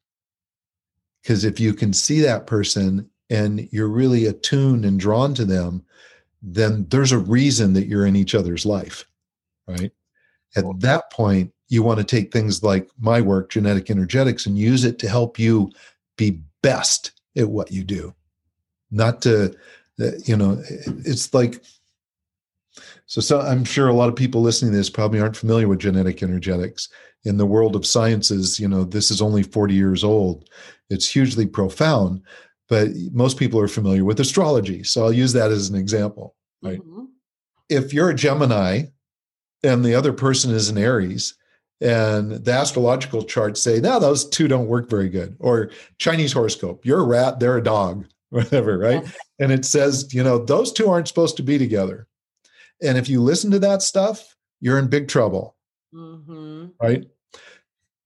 Because 1.23 1.45
if 1.45 1.59
you 1.59 1.75
can 1.75 1.93
see 1.93 2.21
that 2.21 2.47
person 2.47 3.11
and 3.29 3.69
you're 3.73 3.89
really 3.89 4.27
attuned 4.27 4.85
and 4.85 4.99
drawn 4.99 5.35
to 5.35 5.45
them, 5.45 5.85
then 6.43 6.87
there's 6.89 7.13
a 7.13 7.19
reason 7.19 7.75
that 7.75 7.87
you're 7.87 8.07
in 8.07 8.17
each 8.17 8.35
other's 8.35 8.65
life, 8.65 9.05
right? 9.67 9.93
At 10.57 10.65
that 10.81 11.11
point, 11.11 11.53
you 11.69 11.83
want 11.83 11.99
to 11.99 12.05
take 12.05 12.33
things 12.33 12.63
like 12.63 12.89
my 12.99 13.21
work, 13.21 13.51
genetic 13.51 13.91
energetics, 13.91 14.47
and 14.47 14.59
use 14.59 14.85
it 14.85 14.99
to 15.01 15.09
help 15.09 15.39
you 15.39 15.71
be 16.17 16.41
best 16.63 17.13
at 17.37 17.49
what 17.49 17.71
you 17.71 17.85
do. 17.85 18.15
Not 18.91 19.23
to, 19.23 19.55
uh, 20.01 20.11
you 20.25 20.37
know, 20.37 20.61
it's 21.05 21.33
like, 21.33 21.63
so, 23.07 23.21
so 23.21 23.41
I'm 23.41 23.65
sure 23.65 23.89
a 23.89 23.95
lot 23.95 24.09
of 24.09 24.17
people 24.17 24.43
listening 24.43 24.73
to 24.73 24.79
this 24.79 24.91
probably 24.91 25.21
aren't 25.21 25.37
familiar 25.37 25.69
with 25.69 25.79
genetic 25.79 26.23
energetics. 26.23 26.89
In 27.25 27.37
the 27.37 27.47
world 27.47 27.77
of 27.77 27.87
sciences, 27.87 28.59
you 28.59 28.67
know, 28.67 28.83
this 28.83 29.11
is 29.11 29.21
only 29.21 29.43
40 29.43 29.75
years 29.75 30.03
old. 30.03 30.49
It's 30.89 31.09
hugely 31.09 31.47
profound 31.47 32.23
but 32.71 32.89
most 33.13 33.37
people 33.37 33.61
are 33.61 33.69
familiar 33.69 34.05
with 34.05 34.21
astrology. 34.21 34.85
So 34.85 35.05
I'll 35.05 35.13
use 35.13 35.33
that 35.35 35.51
as 35.51 35.69
an 35.69 35.75
example. 35.75 36.37
Right. 36.63 36.79
Mm-hmm. 36.79 37.07
If 37.69 37.93
you're 37.93 38.11
a 38.11 38.15
Gemini 38.15 38.85
and 39.63 39.85
the 39.85 39.95
other 39.95 40.13
person 40.13 40.53
is 40.53 40.69
an 40.69 40.79
Aries, 40.79 41.35
and 41.81 42.33
the 42.33 42.53
astrological 42.53 43.23
charts 43.23 43.63
say, 43.63 43.81
no, 43.81 43.99
those 43.99 44.29
two 44.29 44.49
don't 44.49 44.67
work 44.67 44.91
very 44.91 45.09
good. 45.09 45.37
Or 45.41 45.71
Chinese 45.99 46.33
horoscope, 46.33 46.85
you're 46.85 47.01
a 47.01 47.07
rat, 47.07 47.41
they're 47.41 47.57
a 47.57 47.63
dog, 47.63 48.07
whatever, 48.31 48.79
right? 48.79 49.03
Yeah. 49.05 49.11
And 49.39 49.53
it 49.53 49.65
says, 49.65 50.13
you 50.13 50.23
know, 50.23 50.39
those 50.39 50.73
two 50.73 50.89
aren't 50.89 51.09
supposed 51.09 51.37
to 51.39 51.43
be 51.43 51.59
together. 51.59 52.07
And 52.83 52.99
if 52.99 53.09
you 53.09 53.23
listen 53.23 53.51
to 53.51 53.59
that 53.61 53.83
stuff, 53.83 54.37
you're 54.61 54.79
in 54.79 54.89
big 54.89 55.09
trouble, 55.09 55.57
mm-hmm. 55.95 56.67
right? 56.81 57.07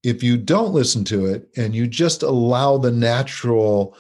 If 0.03 0.23
you 0.23 0.37
don't 0.37 0.73
listen 0.73 1.05
to 1.05 1.27
it 1.27 1.49
and 1.57 1.75
you 1.75 1.87
just 1.87 2.23
allow 2.23 2.79
the 2.79 2.91
natural 2.91 3.97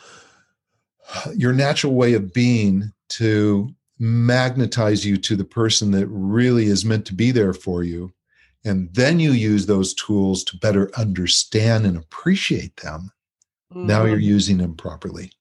your 1.34 1.52
natural 1.52 1.94
way 1.94 2.14
of 2.14 2.32
being 2.32 2.92
to 3.10 3.68
magnetize 3.98 5.04
you 5.04 5.16
to 5.18 5.36
the 5.36 5.44
person 5.44 5.90
that 5.92 6.06
really 6.08 6.66
is 6.66 6.84
meant 6.84 7.06
to 7.06 7.14
be 7.14 7.30
there 7.30 7.52
for 7.52 7.82
you. 7.82 8.12
And 8.64 8.92
then 8.94 9.20
you 9.20 9.32
use 9.32 9.66
those 9.66 9.94
tools 9.94 10.42
to 10.44 10.56
better 10.56 10.90
understand 10.96 11.86
and 11.86 11.96
appreciate 11.96 12.76
them. 12.76 13.10
Mm-hmm. 13.72 13.86
Now 13.86 14.04
you're 14.04 14.16
mm-hmm. 14.16 14.24
using 14.24 14.58
them 14.58 14.74
properly. 14.74 15.32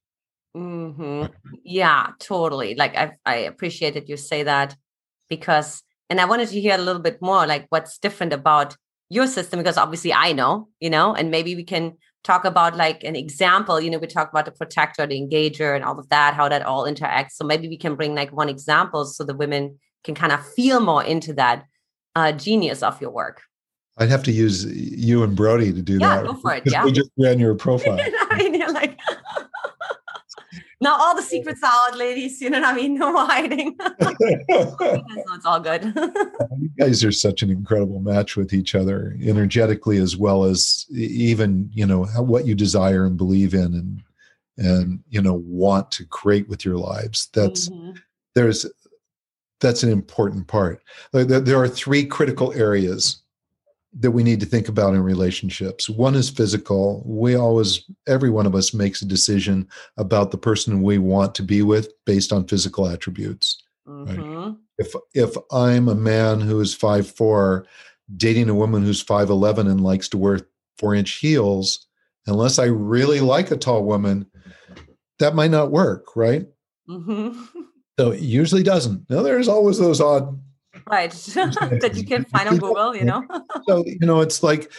Mm-hmm. 0.56 1.32
Yeah, 1.64 2.12
totally. 2.20 2.76
Like 2.76 2.96
I, 2.96 3.14
I 3.26 3.36
appreciate 3.36 3.96
that 3.96 4.10
you 4.10 4.18
say 4.18 4.44
that 4.44 4.76
because, 5.30 5.84
and 6.10 6.22
I 6.22 6.26
wanted 6.26 6.50
to 6.50 6.62
hear 6.62 6.76
a 6.76 6.82
little 6.82 7.02
bit 7.02 7.22
more 7.22 7.48
like 7.48 7.66
what's 7.70 7.98
different 7.98 8.34
about 8.34 8.76
your 9.10 9.28
system 9.28 9.60
because 9.60 9.78
obviously 9.78 10.14
I 10.14 10.34
know, 10.34 10.70
you 10.80 10.90
know, 10.90 11.16
and 11.16 11.32
maybe 11.32 11.56
we 11.56 11.64
can 11.64 11.98
talk 12.24 12.46
about 12.46 12.76
like 12.78 13.04
an 13.04 13.16
example 13.16 13.82
you 13.82 13.90
know 13.90 13.98
we 13.98 14.08
talk 14.08 14.30
about 14.30 14.46
the 14.46 14.52
protector 14.52 15.06
the 15.06 15.20
engager 15.20 15.76
and 15.76 15.84
all 15.84 16.00
of 16.00 16.08
that 16.10 16.34
how 16.34 16.48
that 16.50 16.64
all 16.64 16.86
interacts. 16.86 17.32
So 17.32 17.46
maybe 17.46 17.68
we 17.68 17.78
can 17.78 17.96
bring 17.96 18.16
like 18.16 18.32
one 18.32 18.50
example 18.50 19.06
so 19.06 19.24
the 19.24 19.36
women 19.36 19.80
can 20.04 20.16
kind 20.16 20.32
of 20.32 20.46
feel 20.54 20.80
more 20.80 21.04
into 21.04 21.34
that 21.34 21.66
uh, 22.16 22.32
genius 22.32 22.84
of 22.84 23.00
your 23.02 23.12
work. 23.12 23.42
I'd 23.98 24.10
have 24.10 24.24
to 24.24 24.32
use 24.32 24.66
you 24.66 25.24
and 25.24 25.36
brody 25.36 25.72
to 25.72 25.82
do 25.82 26.00
yeah, 26.00 26.18
that. 26.18 26.26
go 26.26 26.34
for 26.34 26.54
it 26.54 26.64
yeah. 26.72 26.84
we 26.84 26.92
just 26.92 27.12
ran 27.18 27.40
your 27.40 27.56
profile. 27.56 28.00
I 28.32 28.38
mean, 28.38 28.56
you're 28.56 28.72
like 28.72 28.98
now 30.84 30.98
all 31.00 31.16
the 31.16 31.22
secrets 31.22 31.62
out, 31.64 31.98
ladies. 31.98 32.42
You 32.42 32.50
know 32.50 32.62
what 32.62 32.74
I 32.74 32.76
mean? 32.76 32.94
No 33.04 33.26
hiding. 33.26 33.76
it's 33.80 35.46
all 35.46 35.60
good. 35.60 35.94
you 36.60 36.70
guys 36.78 37.04
are 37.04 37.12
such 37.12 37.42
an 37.42 37.50
incredible 37.50 38.00
match 38.00 38.38
with 38.38 38.54
each 38.54 38.76
other, 38.76 39.18
energetically 39.22 39.98
as 39.98 40.16
well 40.16 40.44
as 40.44 40.86
even 40.92 41.70
you 41.74 41.86
know 41.86 42.06
what 42.06 42.46
you 42.46 42.56
desire 42.56 43.06
and 43.06 43.18
believe 43.18 43.54
in, 43.54 43.74
and 43.74 44.04
and 44.58 45.00
you 45.10 45.22
know 45.22 45.42
want 45.46 45.92
to 45.92 46.06
create 46.06 46.48
with 46.48 46.64
your 46.64 46.78
lives. 46.78 47.30
That's 47.34 47.70
mm-hmm. 47.70 47.94
there's 48.36 48.66
that's 49.60 49.84
an 49.84 49.92
important 49.92 50.48
part. 50.48 50.84
There 51.14 51.62
are 51.62 51.68
three 51.68 52.06
critical 52.06 52.54
areas 52.54 53.23
that 54.00 54.12
we 54.12 54.24
need 54.24 54.40
to 54.40 54.46
think 54.46 54.68
about 54.68 54.94
in 54.94 55.02
relationships. 55.02 55.88
One 55.88 56.16
is 56.16 56.30
physical. 56.30 57.04
We 57.06 57.36
always, 57.36 57.84
every 58.08 58.30
one 58.30 58.46
of 58.46 58.56
us 58.56 58.74
makes 58.74 59.02
a 59.02 59.08
decision 59.08 59.68
about 59.98 60.32
the 60.32 60.38
person 60.38 60.82
we 60.82 60.98
want 60.98 61.36
to 61.36 61.44
be 61.44 61.62
with 61.62 61.92
based 62.06 62.34
on 62.34 62.48
physical 62.48 62.88
attributes. 62.88 63.62
Mm-hmm. 63.88 64.34
Right? 64.34 64.56
If 64.80 64.96
if 65.14 65.36
I'm 65.52 65.88
a 65.88 65.96
man 65.96 66.42
who 66.42 66.60
is 66.60 66.74
five 66.74 67.08
four, 67.08 67.68
dating 68.18 68.50
a 68.50 68.56
woman 68.56 68.84
who's 68.84 69.02
five 69.02 69.30
eleven 69.30 69.68
and 69.68 69.82
likes 69.82 70.10
to 70.10 70.18
wear 70.18 70.40
four 70.78 70.96
inch 70.96 71.12
heels, 71.12 71.86
unless 72.26 72.58
I 72.58 72.66
really 72.66 73.20
like 73.20 73.52
a 73.52 73.58
tall 73.58 73.84
woman, 73.84 74.26
that 75.20 75.36
might 75.36 75.52
not 75.52 75.72
work, 75.72 76.16
right? 76.16 76.48
Mm-hmm. 76.90 77.60
So 78.00 78.10
it 78.10 78.22
usually 78.22 78.64
doesn't. 78.64 79.08
Now 79.08 79.22
there's 79.22 79.48
always 79.48 79.78
those 79.78 80.02
odd 80.02 80.40
right. 80.90 81.12
That 81.82 81.94
you 81.96 82.06
can 82.06 82.26
find 82.26 82.50
on 82.50 82.58
google 82.58 82.96
you 82.96 83.06
know? 83.06 83.26
So 83.68 83.84
you 83.86 84.06
know 84.06 84.22
it's 84.22 84.44
like 84.44 84.72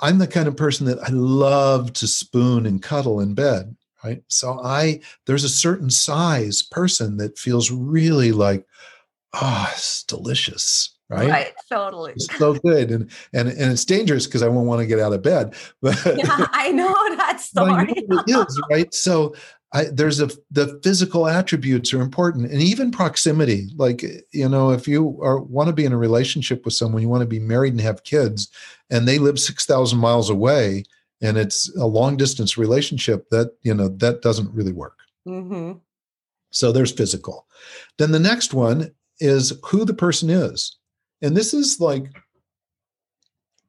i'm 0.00 0.18
the 0.18 0.26
kind 0.26 0.48
of 0.48 0.56
person 0.56 0.86
that 0.86 0.98
i 1.00 1.08
love 1.10 1.92
to 1.94 2.06
spoon 2.06 2.66
and 2.66 2.82
cuddle 2.82 3.20
in 3.20 3.34
bed 3.34 3.76
right? 4.04 4.22
So 4.28 4.60
i 4.62 5.00
there's 5.26 5.44
a 5.44 5.48
certain 5.48 5.90
size 5.90 6.62
person 6.62 7.16
that 7.18 7.38
feels 7.38 7.70
really 7.70 8.32
like 8.32 8.66
oh 9.34 9.68
it's 9.72 10.02
delicious 10.04 10.96
right? 11.08 11.28
Right. 11.28 11.52
Totally. 11.70 12.12
It's 12.12 12.36
so 12.36 12.54
good. 12.54 12.90
And 12.90 13.10
and 13.32 13.48
and 13.48 13.72
it's 13.72 13.84
dangerous 13.84 14.26
because 14.26 14.42
i 14.42 14.48
won't 14.48 14.66
want 14.66 14.80
to 14.80 14.86
get 14.86 14.98
out 14.98 15.12
of 15.12 15.22
bed 15.22 15.54
but 15.80 15.96
yeah 16.16 16.46
i 16.52 16.72
know. 16.72 16.92
That 17.16 17.40
story 17.40 17.86
know 18.08 18.24
it 18.26 18.48
is 18.48 18.62
right? 18.70 18.92
So 18.92 19.34
I, 19.72 19.84
there's 19.84 20.20
a 20.20 20.30
the 20.50 20.80
physical 20.82 21.26
attributes 21.26 21.92
are 21.92 22.00
important. 22.00 22.50
And 22.50 22.62
even 22.62 22.90
proximity 22.90 23.68
like 23.76 24.02
you 24.32 24.48
know 24.48 24.70
if 24.70 24.86
you 24.86 25.18
are 25.22 25.40
want 25.40 25.68
to 25.68 25.74
be 25.74 25.84
in 25.84 25.92
a 25.92 25.98
relationship 25.98 26.64
with 26.64 26.74
someone 26.74 27.02
you 27.02 27.08
want 27.08 27.22
to 27.22 27.26
be 27.26 27.40
married 27.40 27.72
and 27.72 27.80
have 27.80 28.04
kids 28.04 28.48
and 28.90 29.06
they 29.06 29.18
live 29.18 29.38
6000 29.38 29.98
miles 29.98 30.30
away 30.30 30.84
and 31.20 31.36
it's 31.36 31.74
a 31.76 31.86
long 31.86 32.16
distance 32.16 32.56
relationship 32.56 33.28
that 33.30 33.52
you 33.62 33.74
know 33.74 33.88
that 33.88 34.22
doesn't 34.22 34.54
really 34.54 34.72
work. 34.72 34.98
Mm-hmm. 35.26 35.78
so 36.50 36.70
there's 36.70 36.92
physical. 36.92 37.46
Then 37.98 38.12
the 38.12 38.20
next 38.20 38.54
one 38.54 38.92
is 39.18 39.52
who 39.64 39.84
the 39.84 39.94
person 39.94 40.30
is. 40.30 40.76
And 41.20 41.36
this 41.36 41.52
is 41.52 41.80
like 41.80 42.12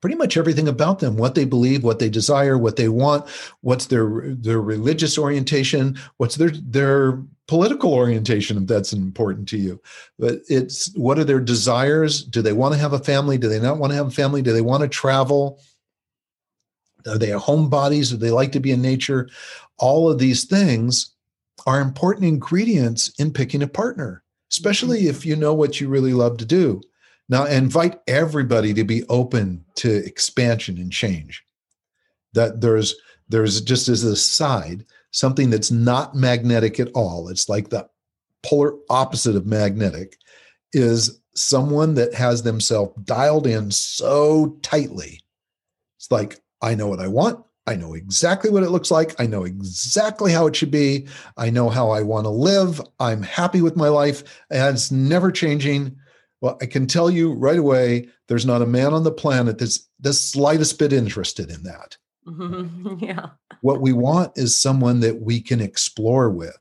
pretty 0.01 0.15
much 0.15 0.37
everything 0.37 0.67
about 0.67 0.99
them 0.99 1.17
what 1.17 1.35
they 1.35 1.45
believe 1.45 1.83
what 1.83 1.99
they 1.99 2.09
desire 2.09 2.57
what 2.57 2.75
they 2.75 2.89
want 2.89 3.27
what's 3.61 3.87
their 3.87 4.23
their 4.35 4.61
religious 4.61 5.17
orientation 5.17 5.97
what's 6.17 6.35
their 6.35 6.51
their 6.51 7.19
political 7.47 7.93
orientation 7.93 8.57
if 8.57 8.67
that's 8.67 8.91
important 8.91 9.47
to 9.47 9.57
you. 9.57 9.81
But 10.19 10.39
it's 10.49 10.93
what 10.97 11.17
are 11.17 11.23
their 11.23 11.39
desires? 11.39 12.21
Do 12.21 12.41
they 12.41 12.51
want 12.51 12.73
to 12.73 12.79
have 12.79 12.91
a 12.91 12.99
family? 12.99 13.37
Do 13.37 13.47
they 13.47 13.61
not 13.61 13.77
want 13.77 13.91
to 13.91 13.95
have 13.95 14.07
a 14.07 14.11
family? 14.11 14.41
Do 14.41 14.51
they 14.51 14.59
want 14.59 14.83
to 14.83 14.89
travel? 14.89 15.61
Are 17.07 17.17
they 17.17 17.29
homebodies 17.29 18.09
do 18.09 18.17
they 18.17 18.31
like 18.31 18.51
to 18.51 18.59
be 18.59 18.71
in 18.71 18.81
nature? 18.81 19.29
All 19.77 20.11
of 20.11 20.19
these 20.19 20.43
things 20.43 21.15
are 21.65 21.79
important 21.79 22.25
ingredients 22.25 23.13
in 23.17 23.31
picking 23.31 23.63
a 23.63 23.67
partner 23.67 24.23
especially 24.51 25.01
mm-hmm. 25.01 25.09
if 25.09 25.25
you 25.25 25.35
know 25.35 25.53
what 25.53 25.79
you 25.79 25.87
really 25.89 26.13
love 26.13 26.37
to 26.37 26.45
do 26.45 26.81
now, 27.29 27.45
invite 27.45 27.99
everybody 28.07 28.73
to 28.73 28.83
be 28.83 29.03
open 29.09 29.65
to 29.75 29.93
expansion 30.05 30.77
and 30.77 30.91
change. 30.91 31.43
That 32.33 32.61
there's 32.61 32.95
there's 33.29 33.59
just 33.61 33.89
as 33.89 34.03
a 34.03 34.15
side 34.15 34.85
something 35.11 35.49
that's 35.49 35.71
not 35.71 36.15
magnetic 36.15 36.79
at 36.79 36.91
all. 36.93 37.27
It's 37.27 37.49
like 37.49 37.69
the 37.69 37.89
polar 38.43 38.73
opposite 38.89 39.35
of 39.35 39.45
magnetic 39.45 40.17
is 40.71 41.19
someone 41.35 41.95
that 41.95 42.13
has 42.13 42.43
themselves 42.43 42.93
dialed 43.03 43.47
in 43.47 43.71
so 43.71 44.57
tightly. 44.61 45.21
It's 45.97 46.11
like 46.11 46.39
I 46.61 46.75
know 46.75 46.87
what 46.87 46.99
I 46.99 47.07
want. 47.07 47.43
I 47.65 47.75
know 47.75 47.95
exactly 47.95 48.49
what 48.49 48.63
it 48.63 48.69
looks 48.69 48.91
like. 48.91 49.19
I 49.19 49.27
know 49.27 49.43
exactly 49.43 50.31
how 50.31 50.47
it 50.47 50.55
should 50.55 50.71
be. 50.71 51.07
I 51.35 51.49
know 51.49 51.69
how 51.69 51.89
I 51.89 52.01
want 52.01 52.23
to 52.23 52.29
live. 52.29 52.79
I'm 52.97 53.21
happy 53.21 53.61
with 53.61 53.75
my 53.75 53.89
life. 53.89 54.23
And 54.49 54.75
it's 54.75 54.89
never 54.89 55.31
changing. 55.31 55.97
Well, 56.41 56.57
I 56.61 56.65
can 56.65 56.87
tell 56.87 57.09
you 57.09 57.33
right 57.33 57.57
away, 57.57 58.09
there's 58.27 58.45
not 58.45 58.61
a 58.61 58.67
man 58.67 58.93
on 58.93 59.03
the 59.03 59.11
planet 59.11 59.57
that's 59.57 59.87
the 59.99 60.13
slightest 60.13 60.77
bit 60.77 60.93
interested 60.93 61.49
in 61.49 61.63
that. 61.63 61.97
Mm-hmm. 62.27 62.95
Yeah. 63.03 63.29
What 63.61 63.81
we 63.81 63.93
want 63.93 64.33
is 64.35 64.55
someone 64.55 64.99
that 64.99 65.21
we 65.21 65.41
can 65.41 65.61
explore 65.61 66.29
with. 66.29 66.57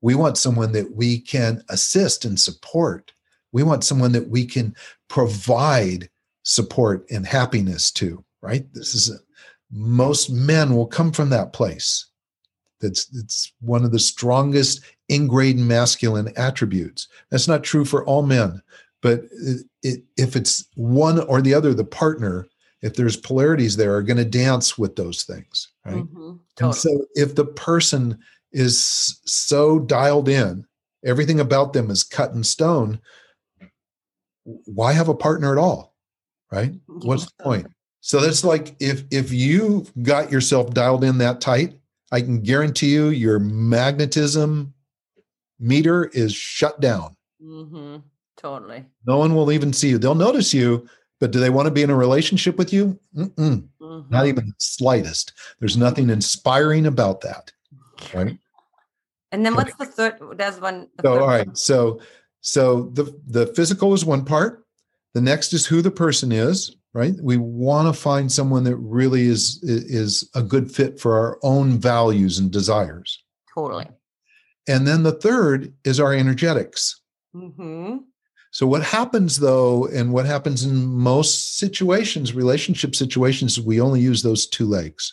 We 0.00 0.14
want 0.14 0.38
someone 0.38 0.72
that 0.72 0.94
we 0.94 1.18
can 1.18 1.62
assist 1.68 2.24
and 2.24 2.38
support. 2.38 3.12
We 3.50 3.62
want 3.62 3.82
someone 3.82 4.12
that 4.12 4.28
we 4.28 4.44
can 4.44 4.76
provide 5.08 6.08
support 6.44 7.04
and 7.10 7.26
happiness 7.26 7.90
to, 7.92 8.24
right? 8.42 8.72
This 8.74 8.94
is 8.94 9.10
a, 9.10 9.16
most 9.72 10.30
men 10.30 10.76
will 10.76 10.86
come 10.86 11.10
from 11.10 11.30
that 11.30 11.52
place. 11.52 12.06
That's 12.80 13.08
it's 13.16 13.52
one 13.60 13.84
of 13.84 13.90
the 13.90 13.98
strongest 13.98 14.82
ingrained 15.08 15.66
masculine 15.66 16.32
attributes. 16.36 17.08
That's 17.30 17.48
not 17.48 17.64
true 17.64 17.84
for 17.84 18.04
all 18.04 18.22
men 18.22 18.62
but 19.02 19.24
it, 19.30 19.66
it, 19.82 20.04
if 20.16 20.36
it's 20.36 20.66
one 20.74 21.20
or 21.20 21.40
the 21.40 21.54
other, 21.54 21.74
the 21.74 21.84
partner, 21.84 22.46
if 22.82 22.94
there's 22.94 23.16
polarities 23.16 23.76
there, 23.76 23.94
are 23.94 24.02
going 24.02 24.16
to 24.16 24.24
dance 24.24 24.78
with 24.78 24.96
those 24.96 25.24
things, 25.24 25.68
right? 25.84 25.96
Mm-hmm, 25.96 26.32
totally. 26.56 26.68
And 26.68 26.74
so 26.74 27.06
if 27.14 27.34
the 27.34 27.44
person 27.44 28.18
is 28.52 29.20
so 29.24 29.78
dialed 29.78 30.28
in, 30.28 30.66
everything 31.04 31.40
about 31.40 31.72
them 31.72 31.90
is 31.90 32.02
cut 32.02 32.32
in 32.32 32.42
stone. 32.44 33.00
Why 34.44 34.92
have 34.92 35.08
a 35.08 35.14
partner 35.14 35.52
at 35.52 35.58
all, 35.58 35.94
right? 36.50 36.72
What's 36.86 37.26
the 37.26 37.42
point? 37.42 37.66
So 38.00 38.20
that's 38.20 38.44
like 38.44 38.76
if 38.78 39.02
if 39.10 39.32
you 39.32 39.84
got 40.02 40.30
yourself 40.30 40.70
dialed 40.70 41.02
in 41.02 41.18
that 41.18 41.40
tight, 41.40 41.74
I 42.12 42.20
can 42.20 42.40
guarantee 42.40 42.92
you 42.92 43.08
your 43.08 43.40
magnetism 43.40 44.72
meter 45.58 46.04
is 46.04 46.32
shut 46.32 46.80
down. 46.80 47.16
Mm-hmm. 47.42 47.96
Totally. 48.36 48.84
No 49.06 49.18
one 49.18 49.34
will 49.34 49.50
even 49.50 49.72
see 49.72 49.88
you. 49.88 49.98
They'll 49.98 50.14
notice 50.14 50.52
you, 50.52 50.88
but 51.20 51.30
do 51.30 51.40
they 51.40 51.50
want 51.50 51.66
to 51.66 51.72
be 51.72 51.82
in 51.82 51.90
a 51.90 51.96
relationship 51.96 52.56
with 52.58 52.72
you? 52.72 52.98
Mm-hmm. 53.16 54.10
Not 54.10 54.26
even 54.26 54.46
the 54.46 54.54
slightest. 54.58 55.32
There's 55.58 55.76
nothing 55.76 56.10
inspiring 56.10 56.86
about 56.86 57.22
that. 57.22 57.52
Right. 58.14 58.38
And 59.32 59.44
then 59.44 59.54
what's 59.54 59.74
the 59.76 59.86
third? 59.86 60.18
There's 60.36 60.60
one. 60.60 60.88
The 60.96 61.02
so, 61.02 61.20
all 61.20 61.26
right. 61.26 61.56
So, 61.56 62.00
so 62.40 62.90
the 62.92 63.18
the 63.26 63.46
physical 63.48 63.92
is 63.94 64.04
one 64.04 64.24
part. 64.24 64.64
The 65.14 65.20
next 65.20 65.52
is 65.52 65.66
who 65.66 65.82
the 65.82 65.90
person 65.90 66.30
is. 66.30 66.76
Right. 66.92 67.14
We 67.20 67.36
want 67.36 67.94
to 67.94 68.00
find 68.00 68.30
someone 68.30 68.64
that 68.64 68.76
really 68.76 69.24
is 69.26 69.60
is 69.62 70.30
a 70.34 70.42
good 70.42 70.70
fit 70.70 71.00
for 71.00 71.18
our 71.18 71.38
own 71.42 71.78
values 71.78 72.38
and 72.38 72.50
desires. 72.50 73.22
Totally. 73.54 73.88
And 74.68 74.86
then 74.86 75.02
the 75.02 75.12
third 75.12 75.72
is 75.84 76.00
our 76.00 76.12
energetics. 76.12 77.00
Mm-hmm. 77.34 77.96
So, 78.56 78.66
what 78.66 78.82
happens 78.82 79.36
though, 79.36 79.86
and 79.88 80.14
what 80.14 80.24
happens 80.24 80.64
in 80.64 80.86
most 80.86 81.58
situations, 81.58 82.32
relationship 82.32 82.96
situations, 82.96 83.60
we 83.60 83.82
only 83.82 84.00
use 84.00 84.22
those 84.22 84.46
two 84.46 84.64
legs. 84.64 85.12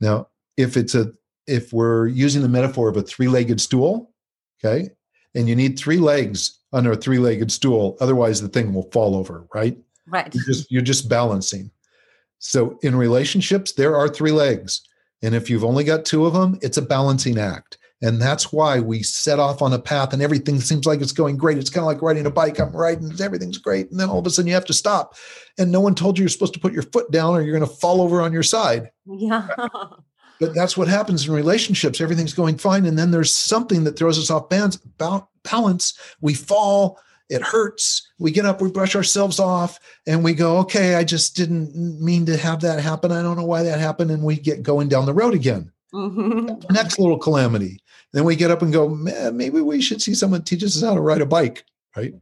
Now, 0.00 0.28
if 0.56 0.78
it's 0.78 0.94
a 0.94 1.12
if 1.46 1.70
we're 1.70 2.06
using 2.06 2.40
the 2.40 2.48
metaphor 2.48 2.88
of 2.88 2.96
a 2.96 3.02
three-legged 3.02 3.60
stool, 3.60 4.14
okay, 4.58 4.88
and 5.34 5.50
you 5.50 5.54
need 5.54 5.78
three 5.78 5.98
legs 5.98 6.60
under 6.72 6.92
a 6.92 6.96
three-legged 6.96 7.52
stool, 7.52 7.98
otherwise 8.00 8.40
the 8.40 8.48
thing 8.48 8.72
will 8.72 8.90
fall 8.90 9.16
over, 9.16 9.46
right? 9.54 9.76
Right. 10.06 10.34
You're 10.34 10.44
just, 10.46 10.72
you're 10.72 10.80
just 10.80 11.10
balancing. 11.10 11.70
So 12.38 12.78
in 12.80 12.96
relationships, 12.96 13.72
there 13.72 13.94
are 13.94 14.08
three 14.08 14.32
legs. 14.32 14.80
And 15.20 15.34
if 15.34 15.50
you've 15.50 15.62
only 15.62 15.84
got 15.84 16.06
two 16.06 16.24
of 16.24 16.32
them, 16.32 16.58
it's 16.62 16.78
a 16.78 16.82
balancing 16.96 17.38
act. 17.38 17.76
And 18.02 18.20
that's 18.20 18.50
why 18.50 18.80
we 18.80 19.02
set 19.02 19.38
off 19.38 19.60
on 19.60 19.74
a 19.74 19.78
path 19.78 20.12
and 20.12 20.22
everything 20.22 20.58
seems 20.60 20.86
like 20.86 21.02
it's 21.02 21.12
going 21.12 21.36
great. 21.36 21.58
It's 21.58 21.68
kind 21.68 21.82
of 21.82 21.86
like 21.86 22.00
riding 22.00 22.24
a 22.24 22.30
bike. 22.30 22.58
I'm 22.58 22.72
riding, 22.72 23.12
everything's 23.20 23.58
great. 23.58 23.90
And 23.90 24.00
then 24.00 24.08
all 24.08 24.20
of 24.20 24.26
a 24.26 24.30
sudden 24.30 24.48
you 24.48 24.54
have 24.54 24.64
to 24.66 24.72
stop. 24.72 25.16
And 25.58 25.70
no 25.70 25.80
one 25.80 25.94
told 25.94 26.16
you 26.16 26.22
you're 26.22 26.30
supposed 26.30 26.54
to 26.54 26.60
put 26.60 26.72
your 26.72 26.82
foot 26.84 27.10
down 27.10 27.34
or 27.34 27.42
you're 27.42 27.56
going 27.56 27.68
to 27.68 27.76
fall 27.76 28.00
over 28.00 28.22
on 28.22 28.32
your 28.32 28.42
side. 28.42 28.90
Yeah. 29.04 29.48
but 30.40 30.54
that's 30.54 30.78
what 30.78 30.88
happens 30.88 31.28
in 31.28 31.34
relationships. 31.34 32.00
Everything's 32.00 32.32
going 32.32 32.56
fine. 32.56 32.86
And 32.86 32.98
then 32.98 33.10
there's 33.10 33.34
something 33.34 33.84
that 33.84 33.98
throws 33.98 34.18
us 34.18 34.30
off 34.30 34.48
balance. 34.48 35.98
We 36.22 36.34
fall. 36.34 36.98
It 37.28 37.42
hurts. 37.42 38.10
We 38.18 38.32
get 38.32 38.44
up, 38.44 38.60
we 38.60 38.72
brush 38.72 38.96
ourselves 38.96 39.38
off, 39.38 39.78
and 40.04 40.24
we 40.24 40.34
go, 40.34 40.58
okay, 40.58 40.96
I 40.96 41.04
just 41.04 41.36
didn't 41.36 41.76
mean 41.76 42.26
to 42.26 42.36
have 42.36 42.60
that 42.62 42.80
happen. 42.80 43.12
I 43.12 43.22
don't 43.22 43.36
know 43.36 43.44
why 43.44 43.62
that 43.62 43.78
happened. 43.78 44.10
And 44.10 44.24
we 44.24 44.34
get 44.34 44.64
going 44.64 44.88
down 44.88 45.06
the 45.06 45.14
road 45.14 45.32
again. 45.32 45.70
Mm-hmm. 45.94 46.72
Next 46.72 46.98
little 46.98 47.18
calamity. 47.18 47.80
Then 48.12 48.24
we 48.24 48.36
get 48.36 48.50
up 48.50 48.62
and 48.62 48.72
go, 48.72 48.88
maybe 48.88 49.60
we 49.60 49.80
should 49.80 50.02
see 50.02 50.14
someone 50.14 50.42
teaches 50.42 50.76
us 50.76 50.82
how 50.82 50.94
to 50.94 51.00
ride 51.00 51.20
a 51.20 51.26
bike, 51.26 51.64
right? 51.96 52.14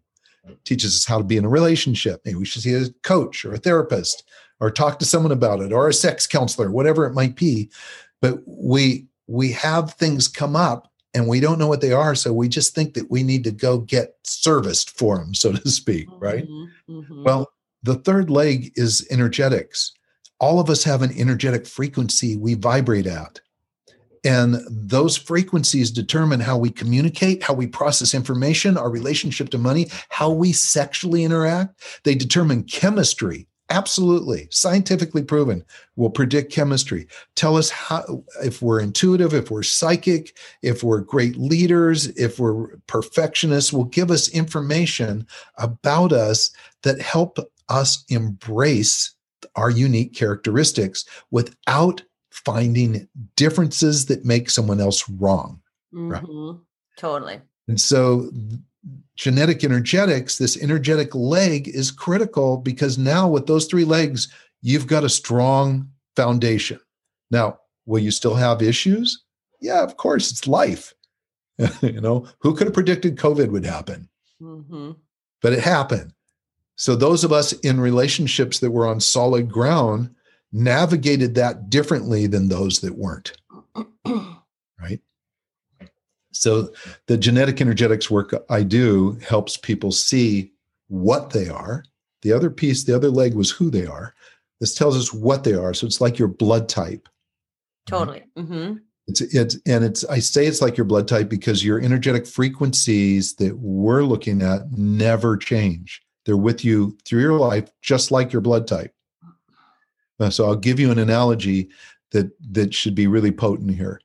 Teaches 0.64 0.96
us 0.96 1.04
how 1.04 1.18
to 1.18 1.24
be 1.24 1.36
in 1.36 1.44
a 1.44 1.48
relationship. 1.48 2.20
Maybe 2.24 2.36
we 2.36 2.44
should 2.44 2.62
see 2.62 2.74
a 2.74 2.88
coach 3.02 3.44
or 3.44 3.54
a 3.54 3.58
therapist 3.58 4.24
or 4.60 4.70
talk 4.70 4.98
to 4.98 5.04
someone 5.04 5.32
about 5.32 5.60
it 5.60 5.72
or 5.72 5.88
a 5.88 5.94
sex 5.94 6.26
counselor, 6.26 6.70
whatever 6.70 7.06
it 7.06 7.14
might 7.14 7.36
be. 7.36 7.70
But 8.20 8.40
we 8.46 9.06
we 9.26 9.52
have 9.52 9.94
things 9.94 10.26
come 10.26 10.56
up 10.56 10.90
and 11.14 11.28
we 11.28 11.40
don't 11.40 11.58
know 11.58 11.68
what 11.68 11.80
they 11.80 11.92
are. 11.92 12.14
So 12.14 12.32
we 12.32 12.48
just 12.48 12.74
think 12.74 12.94
that 12.94 13.10
we 13.10 13.22
need 13.22 13.44
to 13.44 13.50
go 13.50 13.78
get 13.78 14.14
serviced 14.24 14.96
for 14.98 15.18
them, 15.18 15.34
so 15.34 15.52
to 15.52 15.70
speak, 15.70 16.08
right? 16.18 16.44
Mm-hmm, 16.48 16.98
mm-hmm. 16.98 17.24
Well, 17.24 17.50
the 17.82 17.96
third 17.96 18.30
leg 18.30 18.72
is 18.74 19.06
energetics. 19.10 19.92
All 20.40 20.60
of 20.60 20.70
us 20.70 20.84
have 20.84 21.02
an 21.02 21.12
energetic 21.18 21.66
frequency 21.66 22.36
we 22.36 22.54
vibrate 22.54 23.06
at. 23.06 23.40
And 24.24 24.56
those 24.70 25.16
frequencies 25.16 25.90
determine 25.90 26.40
how 26.40 26.58
we 26.58 26.70
communicate, 26.70 27.42
how 27.42 27.54
we 27.54 27.66
process 27.66 28.14
information, 28.14 28.76
our 28.76 28.90
relationship 28.90 29.50
to 29.50 29.58
money, 29.58 29.88
how 30.08 30.30
we 30.30 30.52
sexually 30.52 31.24
interact. 31.24 31.80
They 32.04 32.14
determine 32.14 32.64
chemistry. 32.64 33.46
Absolutely, 33.70 34.48
scientifically 34.50 35.22
proven, 35.22 35.62
will 35.96 36.08
predict 36.08 36.50
chemistry. 36.50 37.06
Tell 37.34 37.54
us 37.54 37.68
how, 37.68 38.24
if 38.42 38.62
we're 38.62 38.80
intuitive, 38.80 39.34
if 39.34 39.50
we're 39.50 39.62
psychic, 39.62 40.34
if 40.62 40.82
we're 40.82 41.00
great 41.00 41.36
leaders, 41.36 42.06
if 42.16 42.38
we're 42.38 42.78
perfectionists, 42.86 43.70
will 43.70 43.84
give 43.84 44.10
us 44.10 44.30
information 44.30 45.26
about 45.58 46.12
us 46.12 46.50
that 46.82 46.98
help 46.98 47.38
us 47.68 48.04
embrace 48.08 49.14
our 49.54 49.68
unique 49.68 50.14
characteristics 50.14 51.04
without 51.30 52.02
finding 52.44 53.08
differences 53.36 54.06
that 54.06 54.24
make 54.24 54.50
someone 54.50 54.80
else 54.80 55.08
wrong. 55.08 55.60
Mm-hmm. 55.94 56.10
Right? 56.10 56.56
Totally. 56.96 57.40
And 57.68 57.80
so 57.80 58.30
genetic 59.16 59.64
energetics, 59.64 60.38
this 60.38 60.60
energetic 60.62 61.14
leg 61.14 61.68
is 61.68 61.90
critical 61.90 62.56
because 62.56 62.98
now 62.98 63.28
with 63.28 63.46
those 63.46 63.66
three 63.66 63.84
legs, 63.84 64.28
you've 64.62 64.86
got 64.86 65.04
a 65.04 65.08
strong 65.08 65.90
foundation. 66.16 66.80
Now, 67.30 67.58
will 67.86 68.00
you 68.00 68.10
still 68.10 68.34
have 68.34 68.62
issues? 68.62 69.22
Yeah, 69.60 69.82
of 69.82 69.96
course, 69.96 70.30
it's 70.30 70.46
life. 70.46 70.94
you 71.82 72.00
know, 72.00 72.26
who 72.38 72.54
could 72.54 72.68
have 72.68 72.74
predicted 72.74 73.16
COVID 73.16 73.50
would 73.50 73.64
happen? 73.64 74.08
Mm-hmm. 74.40 74.92
But 75.42 75.52
it 75.52 75.60
happened. 75.60 76.12
So 76.76 76.94
those 76.94 77.24
of 77.24 77.32
us 77.32 77.52
in 77.52 77.80
relationships 77.80 78.60
that 78.60 78.70
were 78.70 78.86
on 78.86 79.00
solid 79.00 79.50
ground 79.50 80.14
navigated 80.52 81.34
that 81.34 81.70
differently 81.70 82.26
than 82.26 82.48
those 82.48 82.80
that 82.80 82.96
weren't. 82.96 83.32
right? 84.80 85.00
So 86.32 86.72
the 87.06 87.16
genetic 87.16 87.60
energetics 87.60 88.10
work 88.10 88.34
I 88.48 88.62
do 88.62 89.18
helps 89.26 89.56
people 89.56 89.92
see 89.92 90.52
what 90.88 91.30
they 91.30 91.48
are. 91.48 91.84
The 92.22 92.32
other 92.32 92.50
piece, 92.50 92.84
the 92.84 92.96
other 92.96 93.10
leg 93.10 93.34
was 93.34 93.50
who 93.50 93.70
they 93.70 93.86
are. 93.86 94.14
This 94.60 94.74
tells 94.74 94.96
us 94.96 95.12
what 95.12 95.44
they 95.44 95.54
are. 95.54 95.74
So 95.74 95.86
it's 95.86 96.00
like 96.00 96.18
your 96.18 96.28
blood 96.28 96.68
type. 96.68 97.08
Totally. 97.86 98.24
Mm-hmm. 98.36 98.74
It's 99.06 99.20
it's 99.22 99.56
and 99.64 99.84
it's 99.84 100.04
I 100.04 100.18
say 100.18 100.46
it's 100.46 100.60
like 100.60 100.76
your 100.76 100.84
blood 100.84 101.08
type 101.08 101.30
because 101.30 101.64
your 101.64 101.80
energetic 101.80 102.26
frequencies 102.26 103.34
that 103.36 103.58
we're 103.58 104.02
looking 104.02 104.42
at 104.42 104.70
never 104.72 105.36
change. 105.36 106.02
They're 106.26 106.36
with 106.36 106.62
you 106.62 106.98
through 107.06 107.22
your 107.22 107.38
life, 107.38 107.70
just 107.80 108.10
like 108.10 108.32
your 108.32 108.42
blood 108.42 108.66
type. 108.66 108.92
Uh, 110.20 110.30
so 110.30 110.46
I'll 110.46 110.56
give 110.56 110.80
you 110.80 110.90
an 110.90 110.98
analogy 110.98 111.68
that 112.10 112.30
that 112.52 112.74
should 112.74 112.94
be 112.94 113.06
really 113.06 113.32
potent 113.32 113.74
here. 113.74 114.00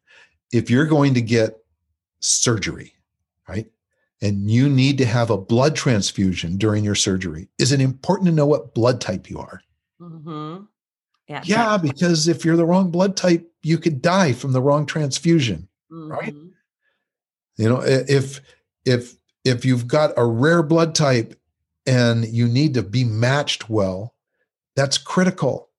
If 0.52 0.69
you're 0.69 0.86
going 0.86 1.13
to 1.15 1.21
get 1.21 1.58
surgery, 2.19 2.93
right? 3.47 3.67
And 4.21 4.49
you 4.49 4.69
need 4.69 4.97
to 4.99 5.06
have 5.06 5.30
a 5.30 5.38
blood 5.38 5.76
transfusion 5.76 6.58
during 6.58 6.84
your 6.84 6.95
surgery. 6.95 7.49
Is 7.58 7.71
it 7.71 7.82
important 7.82 8.28
to 8.28 8.34
know 8.34 8.45
what 8.45 8.73
blood 8.73 9.02
type 9.02 9.30
you 9.30 9.39
are? 9.39 9.62
Mm-hmm. 9.99 10.63
Yeah. 11.28 11.41
Yeah, 11.45 11.78
because 11.78 12.28
if 12.28 12.45
you're 12.45 12.56
the 12.56 12.65
wrong 12.65 12.91
blood 12.91 13.17
type, 13.17 13.49
you 13.63 13.78
could 13.78 14.02
die 14.02 14.34
from 14.34 14.52
the 14.52 14.62
wrong 14.62 14.86
transfusion, 14.86 15.67
mm-hmm. 15.91 16.12
right? 16.12 16.34
You 17.58 17.69
know, 17.69 17.82
if 17.82 18.41
if 18.86 19.15
if 19.43 19.65
you've 19.65 19.88
got 19.88 20.12
a 20.17 20.26
rare 20.26 20.63
blood 20.63 20.95
type 20.95 21.39
and 21.86 22.26
you 22.26 22.47
need 22.47 22.73
to 22.76 22.84
be 22.84 23.04
matched 23.04 23.69
well, 23.69 24.15
that's 24.76 24.97
critical. 24.97 25.69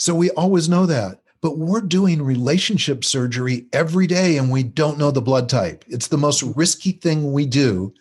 So 0.00 0.14
we 0.14 0.30
always 0.30 0.66
know 0.66 0.86
that. 0.86 1.20
But 1.42 1.58
we're 1.58 1.82
doing 1.82 2.22
relationship 2.22 3.04
surgery 3.04 3.66
every 3.72 4.06
day 4.06 4.38
and 4.38 4.50
we 4.50 4.62
don't 4.62 4.98
know 4.98 5.10
the 5.10 5.20
blood 5.20 5.48
type. 5.48 5.84
It's 5.88 6.08
the 6.08 6.18
most 6.18 6.42
risky 6.42 6.92
thing 6.92 7.32
we 7.32 7.46
do. 7.46 7.92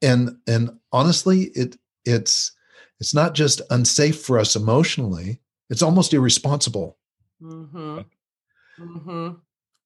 And 0.00 0.36
and 0.46 0.70
honestly, 0.92 1.50
it 1.54 1.76
it's 2.04 2.52
it's 3.00 3.12
not 3.12 3.34
just 3.34 3.60
unsafe 3.70 4.20
for 4.20 4.38
us 4.38 4.54
emotionally, 4.54 5.40
it's 5.68 5.82
almost 5.82 6.14
irresponsible. 6.14 6.96
Mm-hmm. 7.42 8.00
Mm-hmm. 8.80 9.28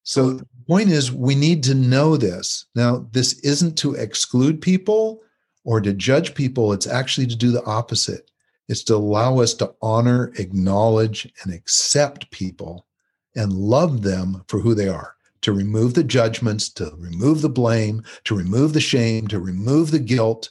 So 0.03 0.33
the 0.33 0.47
point 0.67 0.91
is, 0.91 1.13
we 1.13 1.35
need 1.35 1.63
to 1.65 1.75
know 1.75 2.17
this. 2.17 2.67
Now, 2.75 3.07
this 3.13 3.39
isn't 3.41 3.77
to 3.79 3.95
exclude 3.95 4.61
people 4.61 5.23
or 5.65 5.81
to 5.81 5.93
judge 5.93 6.35
people, 6.35 6.73
it's 6.73 6.87
actually 6.87 7.27
to 7.27 7.37
do 7.37 7.51
the 7.51 7.65
opposite. 7.65 8.31
It's 8.69 8.83
to 8.85 8.97
allow 8.97 9.39
us 9.41 9.55
to 9.55 9.75
honor, 9.81 10.33
acknowledge, 10.39 11.33
and 11.43 11.53
accept 11.53 12.31
people 12.31 12.87
and 13.35 13.53
love 13.53 14.03
them 14.03 14.45
for 14.49 14.61
who 14.61 14.75
they 14.75 14.89
are, 14.89 15.15
to 15.43 15.53
remove 15.53 15.95
the 15.95 16.05
judgments, 16.05 16.69
to 16.75 16.93
remove 16.99 17.41
the 17.41 17.49
blame, 17.49 18.03
to 18.25 18.37
remove 18.37 18.73
the 18.73 18.81
shame, 18.81 19.27
to 19.29 19.41
remove 19.41 19.91
the 19.91 19.99
guilt, 19.99 20.51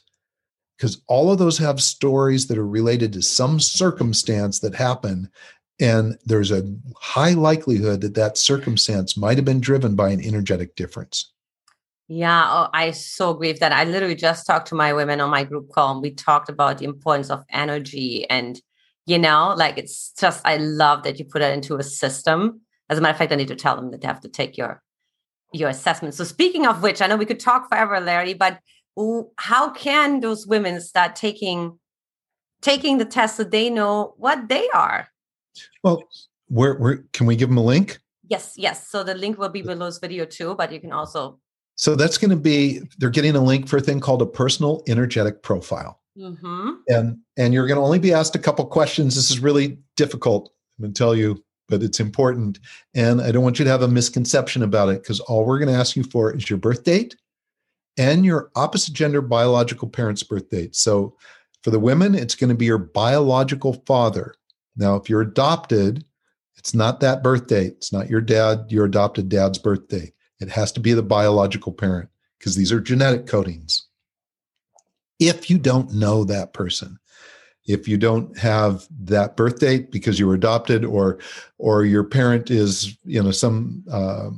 because 0.76 1.02
all 1.06 1.30
of 1.30 1.38
those 1.38 1.58
have 1.58 1.82
stories 1.82 2.46
that 2.46 2.58
are 2.58 2.66
related 2.66 3.12
to 3.12 3.22
some 3.22 3.60
circumstance 3.60 4.60
that 4.60 4.74
happened 4.74 5.28
and 5.80 6.18
there's 6.24 6.50
a 6.50 6.74
high 6.96 7.32
likelihood 7.32 8.00
that 8.00 8.14
that 8.14 8.36
circumstance 8.36 9.16
might 9.16 9.38
have 9.38 9.44
been 9.44 9.60
driven 9.60 9.94
by 9.94 10.10
an 10.10 10.20
energetic 10.24 10.74
difference 10.74 11.32
yeah 12.08 12.46
oh, 12.50 12.70
i 12.72 12.90
so 12.90 13.30
agree 13.30 13.48
with 13.48 13.60
that. 13.60 13.72
I 13.72 13.84
literally 13.84 14.14
just 14.14 14.46
talked 14.46 14.68
to 14.68 14.74
my 14.74 14.92
women 14.94 15.20
on 15.20 15.30
my 15.30 15.44
group 15.44 15.68
call 15.70 15.92
and 15.92 16.02
we 16.02 16.10
talked 16.10 16.48
about 16.48 16.78
the 16.78 16.86
importance 16.86 17.30
of 17.30 17.44
energy 17.50 18.28
and 18.30 18.60
you 19.06 19.18
know 19.18 19.54
like 19.56 19.76
it's 19.76 20.12
just 20.18 20.40
i 20.46 20.56
love 20.56 21.02
that 21.02 21.18
you 21.18 21.24
put 21.26 21.42
it 21.42 21.52
into 21.52 21.76
a 21.76 21.82
system. 21.82 22.62
As 22.88 22.96
a 22.96 23.02
matter 23.02 23.12
of 23.12 23.18
fact 23.18 23.32
i 23.32 23.36
need 23.36 23.48
to 23.48 23.56
tell 23.56 23.76
them 23.76 23.90
that 23.90 24.00
they 24.00 24.06
have 24.08 24.20
to 24.22 24.28
take 24.28 24.56
your 24.56 24.82
your 25.52 25.68
assessment. 25.68 26.14
So 26.14 26.24
speaking 26.24 26.66
of 26.66 26.82
which 26.82 27.02
i 27.02 27.06
know 27.06 27.16
we 27.16 27.26
could 27.26 27.40
talk 27.40 27.68
forever 27.68 28.00
larry 28.00 28.34
but 28.34 28.58
how 29.36 29.70
can 29.70 30.20
those 30.20 30.46
women 30.46 30.80
start 30.80 31.14
taking 31.14 31.78
taking 32.62 32.98
the 32.98 33.04
test 33.04 33.36
so 33.36 33.44
they 33.44 33.70
know 33.70 34.14
what 34.16 34.48
they 34.48 34.68
are? 34.70 35.08
Well 35.82 36.02
where 36.48 36.74
where 36.74 37.04
can 37.12 37.26
we 37.26 37.36
give 37.36 37.50
them 37.50 37.58
a 37.58 37.64
link? 37.64 37.98
Yes 38.26 38.54
yes. 38.56 38.88
So 38.88 39.04
the 39.04 39.14
link 39.14 39.38
will 39.38 39.50
be 39.50 39.60
below 39.60 39.86
this 39.86 39.98
video 39.98 40.24
too 40.24 40.54
but 40.54 40.72
you 40.72 40.80
can 40.80 40.92
also 40.92 41.38
so 41.78 41.94
that's 41.94 42.18
going 42.18 42.30
to 42.30 42.36
be 42.36 42.80
they're 42.98 43.08
getting 43.08 43.34
a 43.34 43.42
link 43.42 43.68
for 43.68 43.78
a 43.78 43.80
thing 43.80 44.00
called 44.00 44.20
a 44.20 44.26
personal 44.26 44.82
energetic 44.86 45.42
profile 45.42 46.00
mm-hmm. 46.16 46.72
and 46.88 47.18
and 47.36 47.54
you're 47.54 47.66
going 47.66 47.78
to 47.78 47.84
only 47.84 47.98
be 47.98 48.12
asked 48.12 48.36
a 48.36 48.38
couple 48.38 48.64
questions 48.66 49.14
this 49.14 49.30
is 49.30 49.40
really 49.40 49.78
difficult 49.96 50.52
i'm 50.78 50.82
going 50.82 50.92
to 50.92 50.98
tell 50.98 51.14
you 51.14 51.42
but 51.68 51.82
it's 51.82 52.00
important 52.00 52.58
and 52.94 53.22
i 53.22 53.32
don't 53.32 53.42
want 53.42 53.58
you 53.58 53.64
to 53.64 53.70
have 53.70 53.82
a 53.82 53.88
misconception 53.88 54.62
about 54.62 54.90
it 54.90 55.02
because 55.02 55.20
all 55.20 55.46
we're 55.46 55.58
going 55.58 55.72
to 55.72 55.78
ask 55.78 55.96
you 55.96 56.04
for 56.04 56.34
is 56.36 56.50
your 56.50 56.58
birth 56.58 56.84
date 56.84 57.16
and 57.98 58.24
your 58.24 58.50
opposite 58.54 58.94
gender 58.94 59.20
biological 59.20 59.88
parent's 59.88 60.22
birth 60.22 60.48
date. 60.48 60.76
So 60.76 61.16
for 61.62 61.70
the 61.70 61.80
women, 61.80 62.14
it's 62.14 62.36
going 62.36 62.48
to 62.48 62.56
be 62.56 62.64
your 62.64 62.78
biological 62.78 63.82
father. 63.86 64.34
Now, 64.76 64.94
if 64.94 65.10
you're 65.10 65.20
adopted, 65.20 66.04
it's 66.56 66.72
not 66.72 67.00
that 67.00 67.22
birth 67.22 67.48
date. 67.48 67.74
It's 67.76 67.92
not 67.92 68.08
your 68.08 68.20
dad, 68.20 68.66
your 68.68 68.86
adopted 68.86 69.28
dad's 69.28 69.58
birthday. 69.58 70.12
It 70.40 70.48
has 70.50 70.72
to 70.72 70.80
be 70.80 70.92
the 70.92 71.02
biological 71.02 71.72
parent 71.72 72.08
because 72.38 72.54
these 72.54 72.72
are 72.72 72.80
genetic 72.80 73.26
codings. 73.26 73.82
If 75.18 75.50
you 75.50 75.58
don't 75.58 75.92
know 75.92 76.24
that 76.24 76.52
person, 76.52 76.98
if 77.66 77.88
you 77.88 77.98
don't 77.98 78.36
have 78.38 78.86
that 79.00 79.36
birth 79.36 79.58
date 79.58 79.90
because 79.90 80.18
you 80.18 80.26
were 80.26 80.34
adopted 80.34 80.84
or 80.84 81.18
or 81.58 81.84
your 81.84 82.04
parent 82.04 82.50
is 82.50 82.96
you 83.04 83.22
know 83.22 83.32
some 83.32 83.84
uh, 83.90 84.30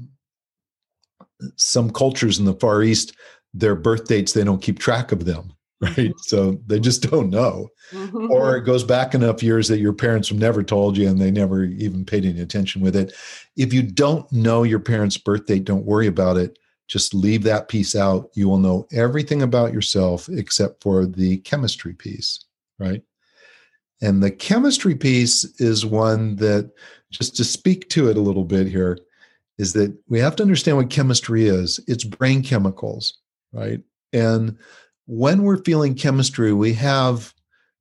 some 1.56 1.90
cultures 1.90 2.38
in 2.38 2.44
the 2.44 2.54
far 2.54 2.82
east 2.82 3.14
their 3.54 3.74
birth 3.74 4.06
dates, 4.06 4.32
they 4.32 4.44
don't 4.44 4.62
keep 4.62 4.78
track 4.78 5.12
of 5.12 5.24
them, 5.24 5.52
right? 5.82 5.96
Mm-hmm. 5.96 6.18
So 6.18 6.60
they 6.66 6.78
just 6.78 7.08
don't 7.08 7.30
know. 7.30 7.68
Mm-hmm. 7.92 8.30
Or 8.30 8.56
it 8.56 8.62
goes 8.62 8.84
back 8.84 9.14
enough 9.14 9.42
years 9.42 9.68
that 9.68 9.80
your 9.80 9.92
parents 9.92 10.28
have 10.28 10.38
never 10.38 10.62
told 10.62 10.96
you 10.96 11.08
and 11.08 11.18
they 11.18 11.30
never 11.30 11.64
even 11.64 12.04
paid 12.04 12.24
any 12.24 12.40
attention 12.40 12.82
with 12.82 12.96
it. 12.96 13.14
If 13.56 13.72
you 13.72 13.82
don't 13.82 14.30
know 14.30 14.62
your 14.62 14.80
parents' 14.80 15.16
birth 15.16 15.46
date, 15.46 15.64
don't 15.64 15.86
worry 15.86 16.06
about 16.06 16.36
it. 16.36 16.58
Just 16.86 17.14
leave 17.14 17.44
that 17.44 17.68
piece 17.68 17.94
out. 17.94 18.30
You 18.34 18.48
will 18.48 18.58
know 18.58 18.86
everything 18.92 19.42
about 19.42 19.72
yourself 19.72 20.28
except 20.28 20.82
for 20.82 21.06
the 21.06 21.38
chemistry 21.38 21.94
piece, 21.94 22.44
right? 22.78 23.02
And 24.02 24.22
the 24.22 24.30
chemistry 24.30 24.94
piece 24.94 25.44
is 25.60 25.86
one 25.86 26.36
that, 26.36 26.70
just 27.10 27.36
to 27.36 27.44
speak 27.44 27.88
to 27.90 28.08
it 28.08 28.16
a 28.16 28.20
little 28.20 28.44
bit 28.44 28.66
here, 28.66 28.98
is 29.58 29.72
that 29.74 29.96
we 30.08 30.18
have 30.18 30.36
to 30.36 30.42
understand 30.42 30.76
what 30.76 30.90
chemistry 30.90 31.46
is. 31.46 31.80
It's 31.86 32.04
brain 32.04 32.42
chemicals 32.42 33.18
right? 33.52 33.80
And 34.12 34.58
when 35.10 35.42
we're 35.42 35.64
feeling 35.64 35.96
chemistry, 35.96 36.52
we 36.52 36.72
have 36.72 37.34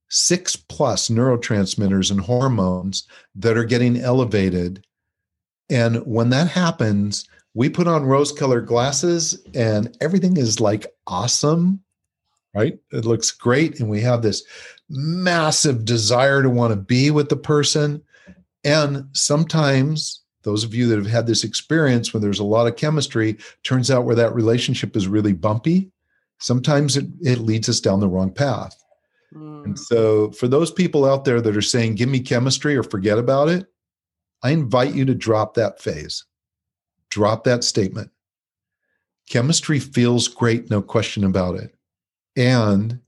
six 0.10 0.56
plus 0.56 1.10
neurotransmitters 1.10 2.10
and 2.10 2.20
hormones 2.20 3.08
that 3.36 3.56
are 3.56 3.66
getting 3.66 3.98
elevated. 3.98 4.84
And 5.70 5.98
when 6.08 6.32
that 6.32 6.48
happens, 6.48 7.30
we 7.54 7.70
put 7.70 7.86
on 7.86 8.06
rose 8.06 8.32
colored 8.32 8.66
glasses 8.66 9.40
and 9.54 9.96
everything 10.02 10.38
is 10.38 10.60
like 10.60 10.88
awesome, 11.06 11.82
right? 12.56 12.80
It 12.92 13.06
looks 13.06 13.30
great. 13.30 13.80
And 13.80 13.92
we 13.92 14.02
have 14.02 14.24
this 14.24 14.42
massive 14.90 15.86
desire 15.86 16.42
to 16.42 16.50
want 16.50 16.72
to 16.74 16.78
be 16.78 17.12
with 17.12 17.30
the 17.30 17.38
person. 17.38 18.02
And 18.64 19.06
sometimes 19.12 20.24
those 20.42 20.64
of 20.64 20.74
you 20.74 20.88
that 20.88 20.98
have 20.98 21.06
had 21.06 21.28
this 21.28 21.44
experience 21.44 22.12
when 22.12 22.24
there's 22.24 22.40
a 22.40 22.44
lot 22.44 22.66
of 22.66 22.76
chemistry 22.76 23.38
turns 23.62 23.92
out 23.92 24.06
where 24.06 24.16
that 24.16 24.34
relationship 24.34 24.96
is 24.96 25.08
really 25.08 25.34
bumpy 25.34 25.92
sometimes 26.40 26.98
it, 26.98 27.06
it 27.22 27.40
leads 27.40 27.70
us 27.70 27.80
down 27.80 28.00
the 28.00 28.10
wrong 28.10 28.32
path. 28.32 28.76
Mm. 29.36 29.64
and 29.64 29.80
so 29.80 30.32
for 30.32 30.48
those 30.48 30.72
people 30.72 31.06
out 31.06 31.24
there 31.24 31.40
that 31.40 31.56
are 31.56 31.62
saying 31.62 31.94
give 31.94 32.10
me 32.10 32.20
chemistry 32.20 32.76
or 32.76 32.82
forget 32.82 33.20
about 33.20 33.48
it 33.48 33.68
i 34.42 34.52
invite 34.52 34.96
you 34.96 35.06
to 35.06 35.16
drop 35.16 35.54
that 35.54 35.82
phase. 35.82 36.26
Drop 37.10 37.44
that 37.44 37.64
statement. 37.64 38.12
Chemistry 39.30 39.80
feels 39.80 40.28
great 40.28 40.70
no 40.70 40.82
question 40.82 41.24
about 41.24 41.56
it. 41.56 41.76
And 42.36 43.00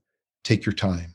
take 0.44 0.66
your 0.66 0.74
time. 0.74 1.14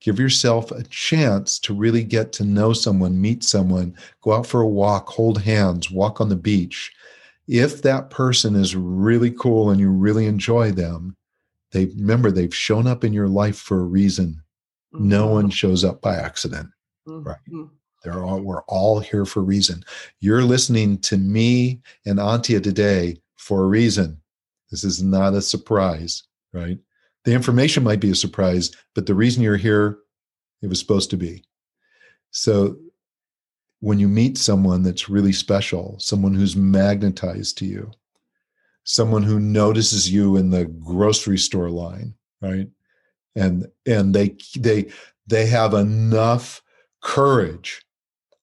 Give 0.00 0.18
yourself 0.18 0.70
a 0.70 0.82
chance 0.84 1.58
to 1.60 1.74
really 1.74 2.04
get 2.04 2.32
to 2.34 2.44
know 2.44 2.72
someone, 2.72 3.20
meet 3.20 3.44
someone, 3.44 3.94
go 4.22 4.32
out 4.32 4.46
for 4.46 4.62
a 4.62 4.68
walk, 4.68 5.08
hold 5.08 5.42
hands, 5.42 5.90
walk 5.90 6.20
on 6.20 6.30
the 6.30 6.36
beach. 6.36 6.90
If 7.48 7.82
that 7.82 8.08
person 8.08 8.54
is 8.54 8.76
really 8.76 9.30
cool 9.30 9.70
and 9.70 9.80
you 9.80 9.90
really 9.90 10.26
enjoy 10.26 10.72
them, 10.72 11.16
they 11.72 11.86
remember 11.86 12.30
they've 12.30 12.54
shown 12.54 12.86
up 12.86 13.04
in 13.04 13.12
your 13.12 13.28
life 13.28 13.58
for 13.58 13.80
a 13.80 13.84
reason. 13.84 14.42
Mm-hmm. 14.94 15.08
No 15.08 15.26
one 15.28 15.50
shows 15.50 15.84
up 15.84 16.00
by 16.00 16.16
accident. 16.16 16.68
Mm-hmm. 17.08 17.28
Right. 17.28 17.68
They're 18.02 18.24
all 18.24 18.40
we're 18.40 18.62
all 18.62 18.98
here 19.00 19.26
for 19.26 19.40
a 19.40 19.44
reason. 19.44 19.84
You're 20.20 20.42
listening 20.42 20.98
to 21.02 21.16
me 21.16 21.80
and 22.06 22.18
Antje 22.18 22.62
today 22.62 23.20
for 23.36 23.62
a 23.62 23.66
reason. 23.66 24.20
This 24.70 24.84
is 24.84 25.02
not 25.02 25.34
a 25.34 25.42
surprise, 25.42 26.22
right? 26.52 26.78
the 27.24 27.32
information 27.32 27.84
might 27.84 28.00
be 28.00 28.10
a 28.10 28.14
surprise, 28.14 28.70
but 28.94 29.06
the 29.06 29.14
reason 29.14 29.42
you're 29.42 29.56
here, 29.56 29.98
it 30.62 30.68
was 30.68 30.78
supposed 30.78 31.10
to 31.10 31.16
be. 31.16 31.44
So 32.30 32.76
when 33.80 33.98
you 33.98 34.08
meet 34.08 34.38
someone 34.38 34.82
that's 34.82 35.08
really 35.08 35.32
special, 35.32 35.96
someone 35.98 36.34
who's 36.34 36.56
magnetized 36.56 37.58
to 37.58 37.66
you, 37.66 37.90
someone 38.84 39.22
who 39.22 39.38
notices 39.38 40.10
you 40.10 40.36
in 40.36 40.50
the 40.50 40.64
grocery 40.64 41.38
store 41.38 41.70
line, 41.70 42.14
right? 42.40 42.68
And 43.36 43.66
and 43.86 44.14
they 44.14 44.36
they 44.56 44.90
they 45.26 45.46
have 45.46 45.74
enough 45.74 46.62
courage 47.02 47.82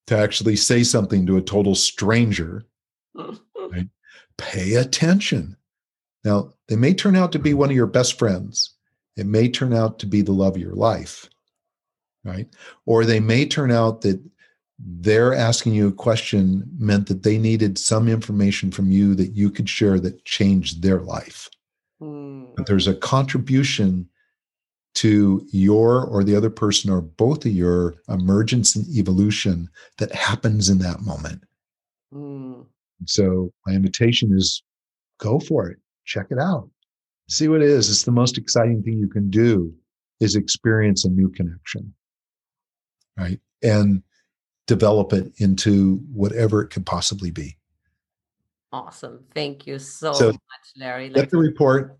to 0.07 0.17
actually 0.17 0.55
say 0.55 0.83
something 0.83 1.25
to 1.25 1.37
a 1.37 1.41
total 1.41 1.75
stranger. 1.75 2.65
Right? 3.69 3.89
Pay 4.37 4.75
attention. 4.75 5.57
Now, 6.23 6.53
they 6.69 6.77
may 6.77 6.93
turn 6.93 7.17
out 7.17 7.33
to 7.33 7.39
be 7.39 7.53
one 7.53 7.69
of 7.69 7.75
your 7.75 7.87
best 7.87 8.17
friends. 8.17 8.75
It 9.17 9.25
may 9.25 9.49
turn 9.49 9.73
out 9.73 9.99
to 9.99 10.05
be 10.05 10.21
the 10.21 10.31
love 10.31 10.55
of 10.55 10.61
your 10.61 10.75
life, 10.75 11.27
right? 12.23 12.47
Or 12.85 13.03
they 13.03 13.19
may 13.19 13.45
turn 13.45 13.71
out 13.71 14.01
that 14.01 14.21
they're 14.79 15.33
asking 15.33 15.73
you 15.73 15.87
a 15.87 15.93
question 15.93 16.63
meant 16.77 17.07
that 17.07 17.23
they 17.23 17.37
needed 17.37 17.77
some 17.77 18.07
information 18.07 18.71
from 18.71 18.91
you 18.91 19.15
that 19.15 19.35
you 19.35 19.49
could 19.49 19.67
share 19.67 19.99
that 19.99 20.23
changed 20.25 20.83
their 20.83 21.01
life. 21.01 21.49
Mm. 22.01 22.55
But 22.55 22.67
there's 22.67 22.87
a 22.87 22.95
contribution 22.95 24.07
to 24.95 25.45
your 25.51 26.05
or 26.05 26.23
the 26.23 26.35
other 26.35 26.49
person 26.49 26.91
or 26.91 27.01
both 27.01 27.45
of 27.45 27.51
your 27.51 27.95
emergence 28.09 28.75
and 28.75 28.87
evolution 28.95 29.69
that 29.97 30.13
happens 30.13 30.69
in 30.69 30.79
that 30.79 31.01
moment. 31.01 31.43
Mm. 32.13 32.65
So 33.05 33.51
my 33.65 33.73
invitation 33.73 34.35
is 34.35 34.63
go 35.19 35.39
for 35.39 35.69
it. 35.69 35.77
Check 36.05 36.27
it 36.29 36.39
out. 36.39 36.69
See 37.29 37.47
what 37.47 37.61
it 37.61 37.69
is. 37.69 37.89
It's 37.89 38.03
the 38.03 38.11
most 38.11 38.37
exciting 38.37 38.81
thing 38.83 38.97
you 38.97 39.09
can 39.09 39.29
do 39.29 39.73
is 40.19 40.35
experience 40.35 41.03
a 41.03 41.09
new 41.09 41.29
connection. 41.29 41.93
Right. 43.17 43.39
And 43.61 44.03
develop 44.67 45.13
it 45.13 45.31
into 45.37 45.97
whatever 46.13 46.61
it 46.61 46.69
could 46.69 46.85
possibly 46.85 47.31
be. 47.31 47.57
Awesome. 48.71 49.23
Thank 49.33 49.65
you 49.65 49.79
so, 49.79 50.13
so 50.13 50.27
much, 50.27 50.39
Larry. 50.77 51.09
Get 51.09 51.31
the 51.31 51.37
report. 51.37 51.97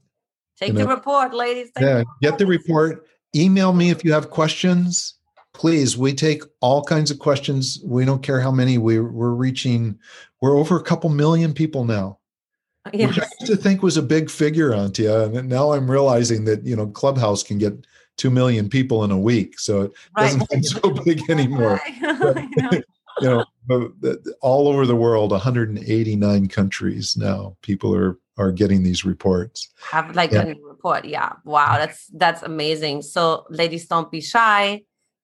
Take 0.60 0.74
the 0.74 0.88
report, 0.88 1.34
ladies. 1.34 1.72
Take 1.76 1.86
yeah, 1.86 2.04
get 2.22 2.38
the 2.38 2.46
report. 2.46 3.08
Email 3.36 3.74
me 3.74 3.90
if 3.90 4.04
you 4.04 4.12
have 4.12 4.30
questions. 4.30 5.16
Please, 5.54 5.98
we 5.98 6.14
take 6.14 6.44
all 6.60 6.84
kinds 6.84 7.10
of 7.10 7.20
questions. 7.20 7.80
We 7.84 8.06
don't 8.06 8.22
care 8.22 8.42
how 8.42 8.52
many. 8.52 8.78
We, 8.78 9.00
we're 9.00 9.32
reaching, 9.32 9.98
we're 10.42 10.58
over 10.58 10.78
a 10.78 10.84
couple 10.84 11.10
million 11.10 11.54
people 11.54 11.86
now. 11.86 12.20
Yes. 12.94 13.10
Which 13.10 13.20
I 13.20 13.28
used 13.40 13.52
to 13.52 13.58
think 13.58 13.82
was 13.82 13.98
a 13.98 14.02
big 14.02 14.30
figure, 14.30 14.72
Antje. 14.72 15.38
And 15.38 15.50
now 15.50 15.74
I'm 15.74 15.90
realizing 15.90 16.46
that, 16.46 16.66
you 16.66 16.76
know, 16.76 16.88
Clubhouse 16.88 17.44
can 17.44 17.58
get 17.58 17.74
2 18.18 18.30
million 18.30 18.70
people 18.70 19.04
in 19.04 19.12
a 19.12 19.18
week. 19.18 19.60
So 19.60 19.82
it 19.84 19.92
right. 20.16 20.24
doesn't 20.24 20.50
seem 20.50 20.64
so 20.82 20.90
big 20.90 21.30
anymore. 21.30 21.80
Right. 22.02 22.84
you 23.22 23.44
know, 23.70 24.34
all 24.42 24.68
over 24.68 24.86
the 24.86 24.96
world, 24.96 25.32
189 25.32 26.48
countries 26.48 27.16
now, 27.18 27.56
people 27.62 27.96
are 27.96 28.20
are 28.38 28.52
getting 28.52 28.84
these 28.84 29.04
reports. 29.04 29.68
Have 29.90 30.16
like 30.16 30.32
yeah. 30.32 30.44
a 30.44 30.56
report. 30.62 31.06
Yeah. 31.06 31.34
Wow. 31.44 31.78
That's 31.78 32.06
that's 32.14 32.44
amazing. 32.44 33.02
So 33.02 33.46
ladies, 33.50 33.88
don't 33.88 34.12
be 34.12 34.22
shy. 34.22 34.84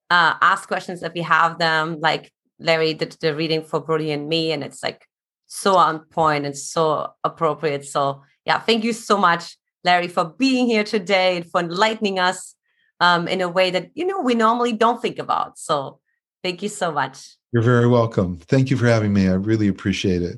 Uh, 0.10 0.34
ask 0.41 0.67
questions 0.67 1.03
if 1.03 1.15
you 1.15 1.23
have 1.23 1.60
them. 1.60 1.99
Like 1.99 2.32
Larry 2.60 2.93
did 2.93 3.12
the 3.21 3.36
reading 3.36 3.63
for 3.63 3.79
Brody 3.79 4.12
and 4.12 4.27
me, 4.27 4.51
and 4.51 4.63
it's 4.63 4.82
like 4.82 5.08
so 5.45 5.75
on 5.75 5.99
point 6.06 6.45
and 6.45 6.58
so 6.58 7.13
appropriate. 7.23 7.86
So 7.86 8.23
yeah, 8.45 8.60
thank 8.60 8.84
you 8.84 8.93
so 8.93 9.17
much, 9.17 9.58
Larry, 9.84 10.08
for 10.08 10.25
being 10.25 10.65
here 10.65 10.84
today 10.84 11.38
and 11.38 11.49
for 11.49 11.62
enlightening 11.62 12.19
us 12.19 12.56
um, 13.04 13.28
in 13.28 13.42
a 13.42 13.50
way 13.50 13.70
that 13.70 13.92
you 13.96 14.06
know 14.06 14.22
we 14.22 14.34
normally 14.34 14.72
don't 14.72 15.02
think 15.02 15.20
about. 15.20 15.60
So 15.60 16.00
thank 16.42 16.63
you 16.63 16.70
so 16.70 16.92
much. 16.92 17.36
You're 17.52 17.62
very 17.62 17.88
welcome. 17.88 18.38
Thank 18.38 18.70
you 18.70 18.78
for 18.78 18.88
having 18.88 19.13
me. 19.13 19.28
I 19.28 19.34
really 19.34 19.68
appreciate 19.68 20.22
it. 20.22 20.38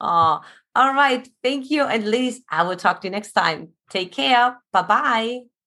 Oh, 0.00 0.40
all 0.74 0.94
right. 0.94 1.28
Thank 1.42 1.70
you. 1.70 1.84
And 1.84 2.10
ladies, 2.10 2.40
I 2.48 2.62
will 2.62 2.76
talk 2.76 3.02
to 3.02 3.06
you 3.06 3.10
next 3.10 3.32
time. 3.32 3.68
Take 3.90 4.12
care. 4.12 4.56
Bye 4.72 4.82
bye. 4.82 5.57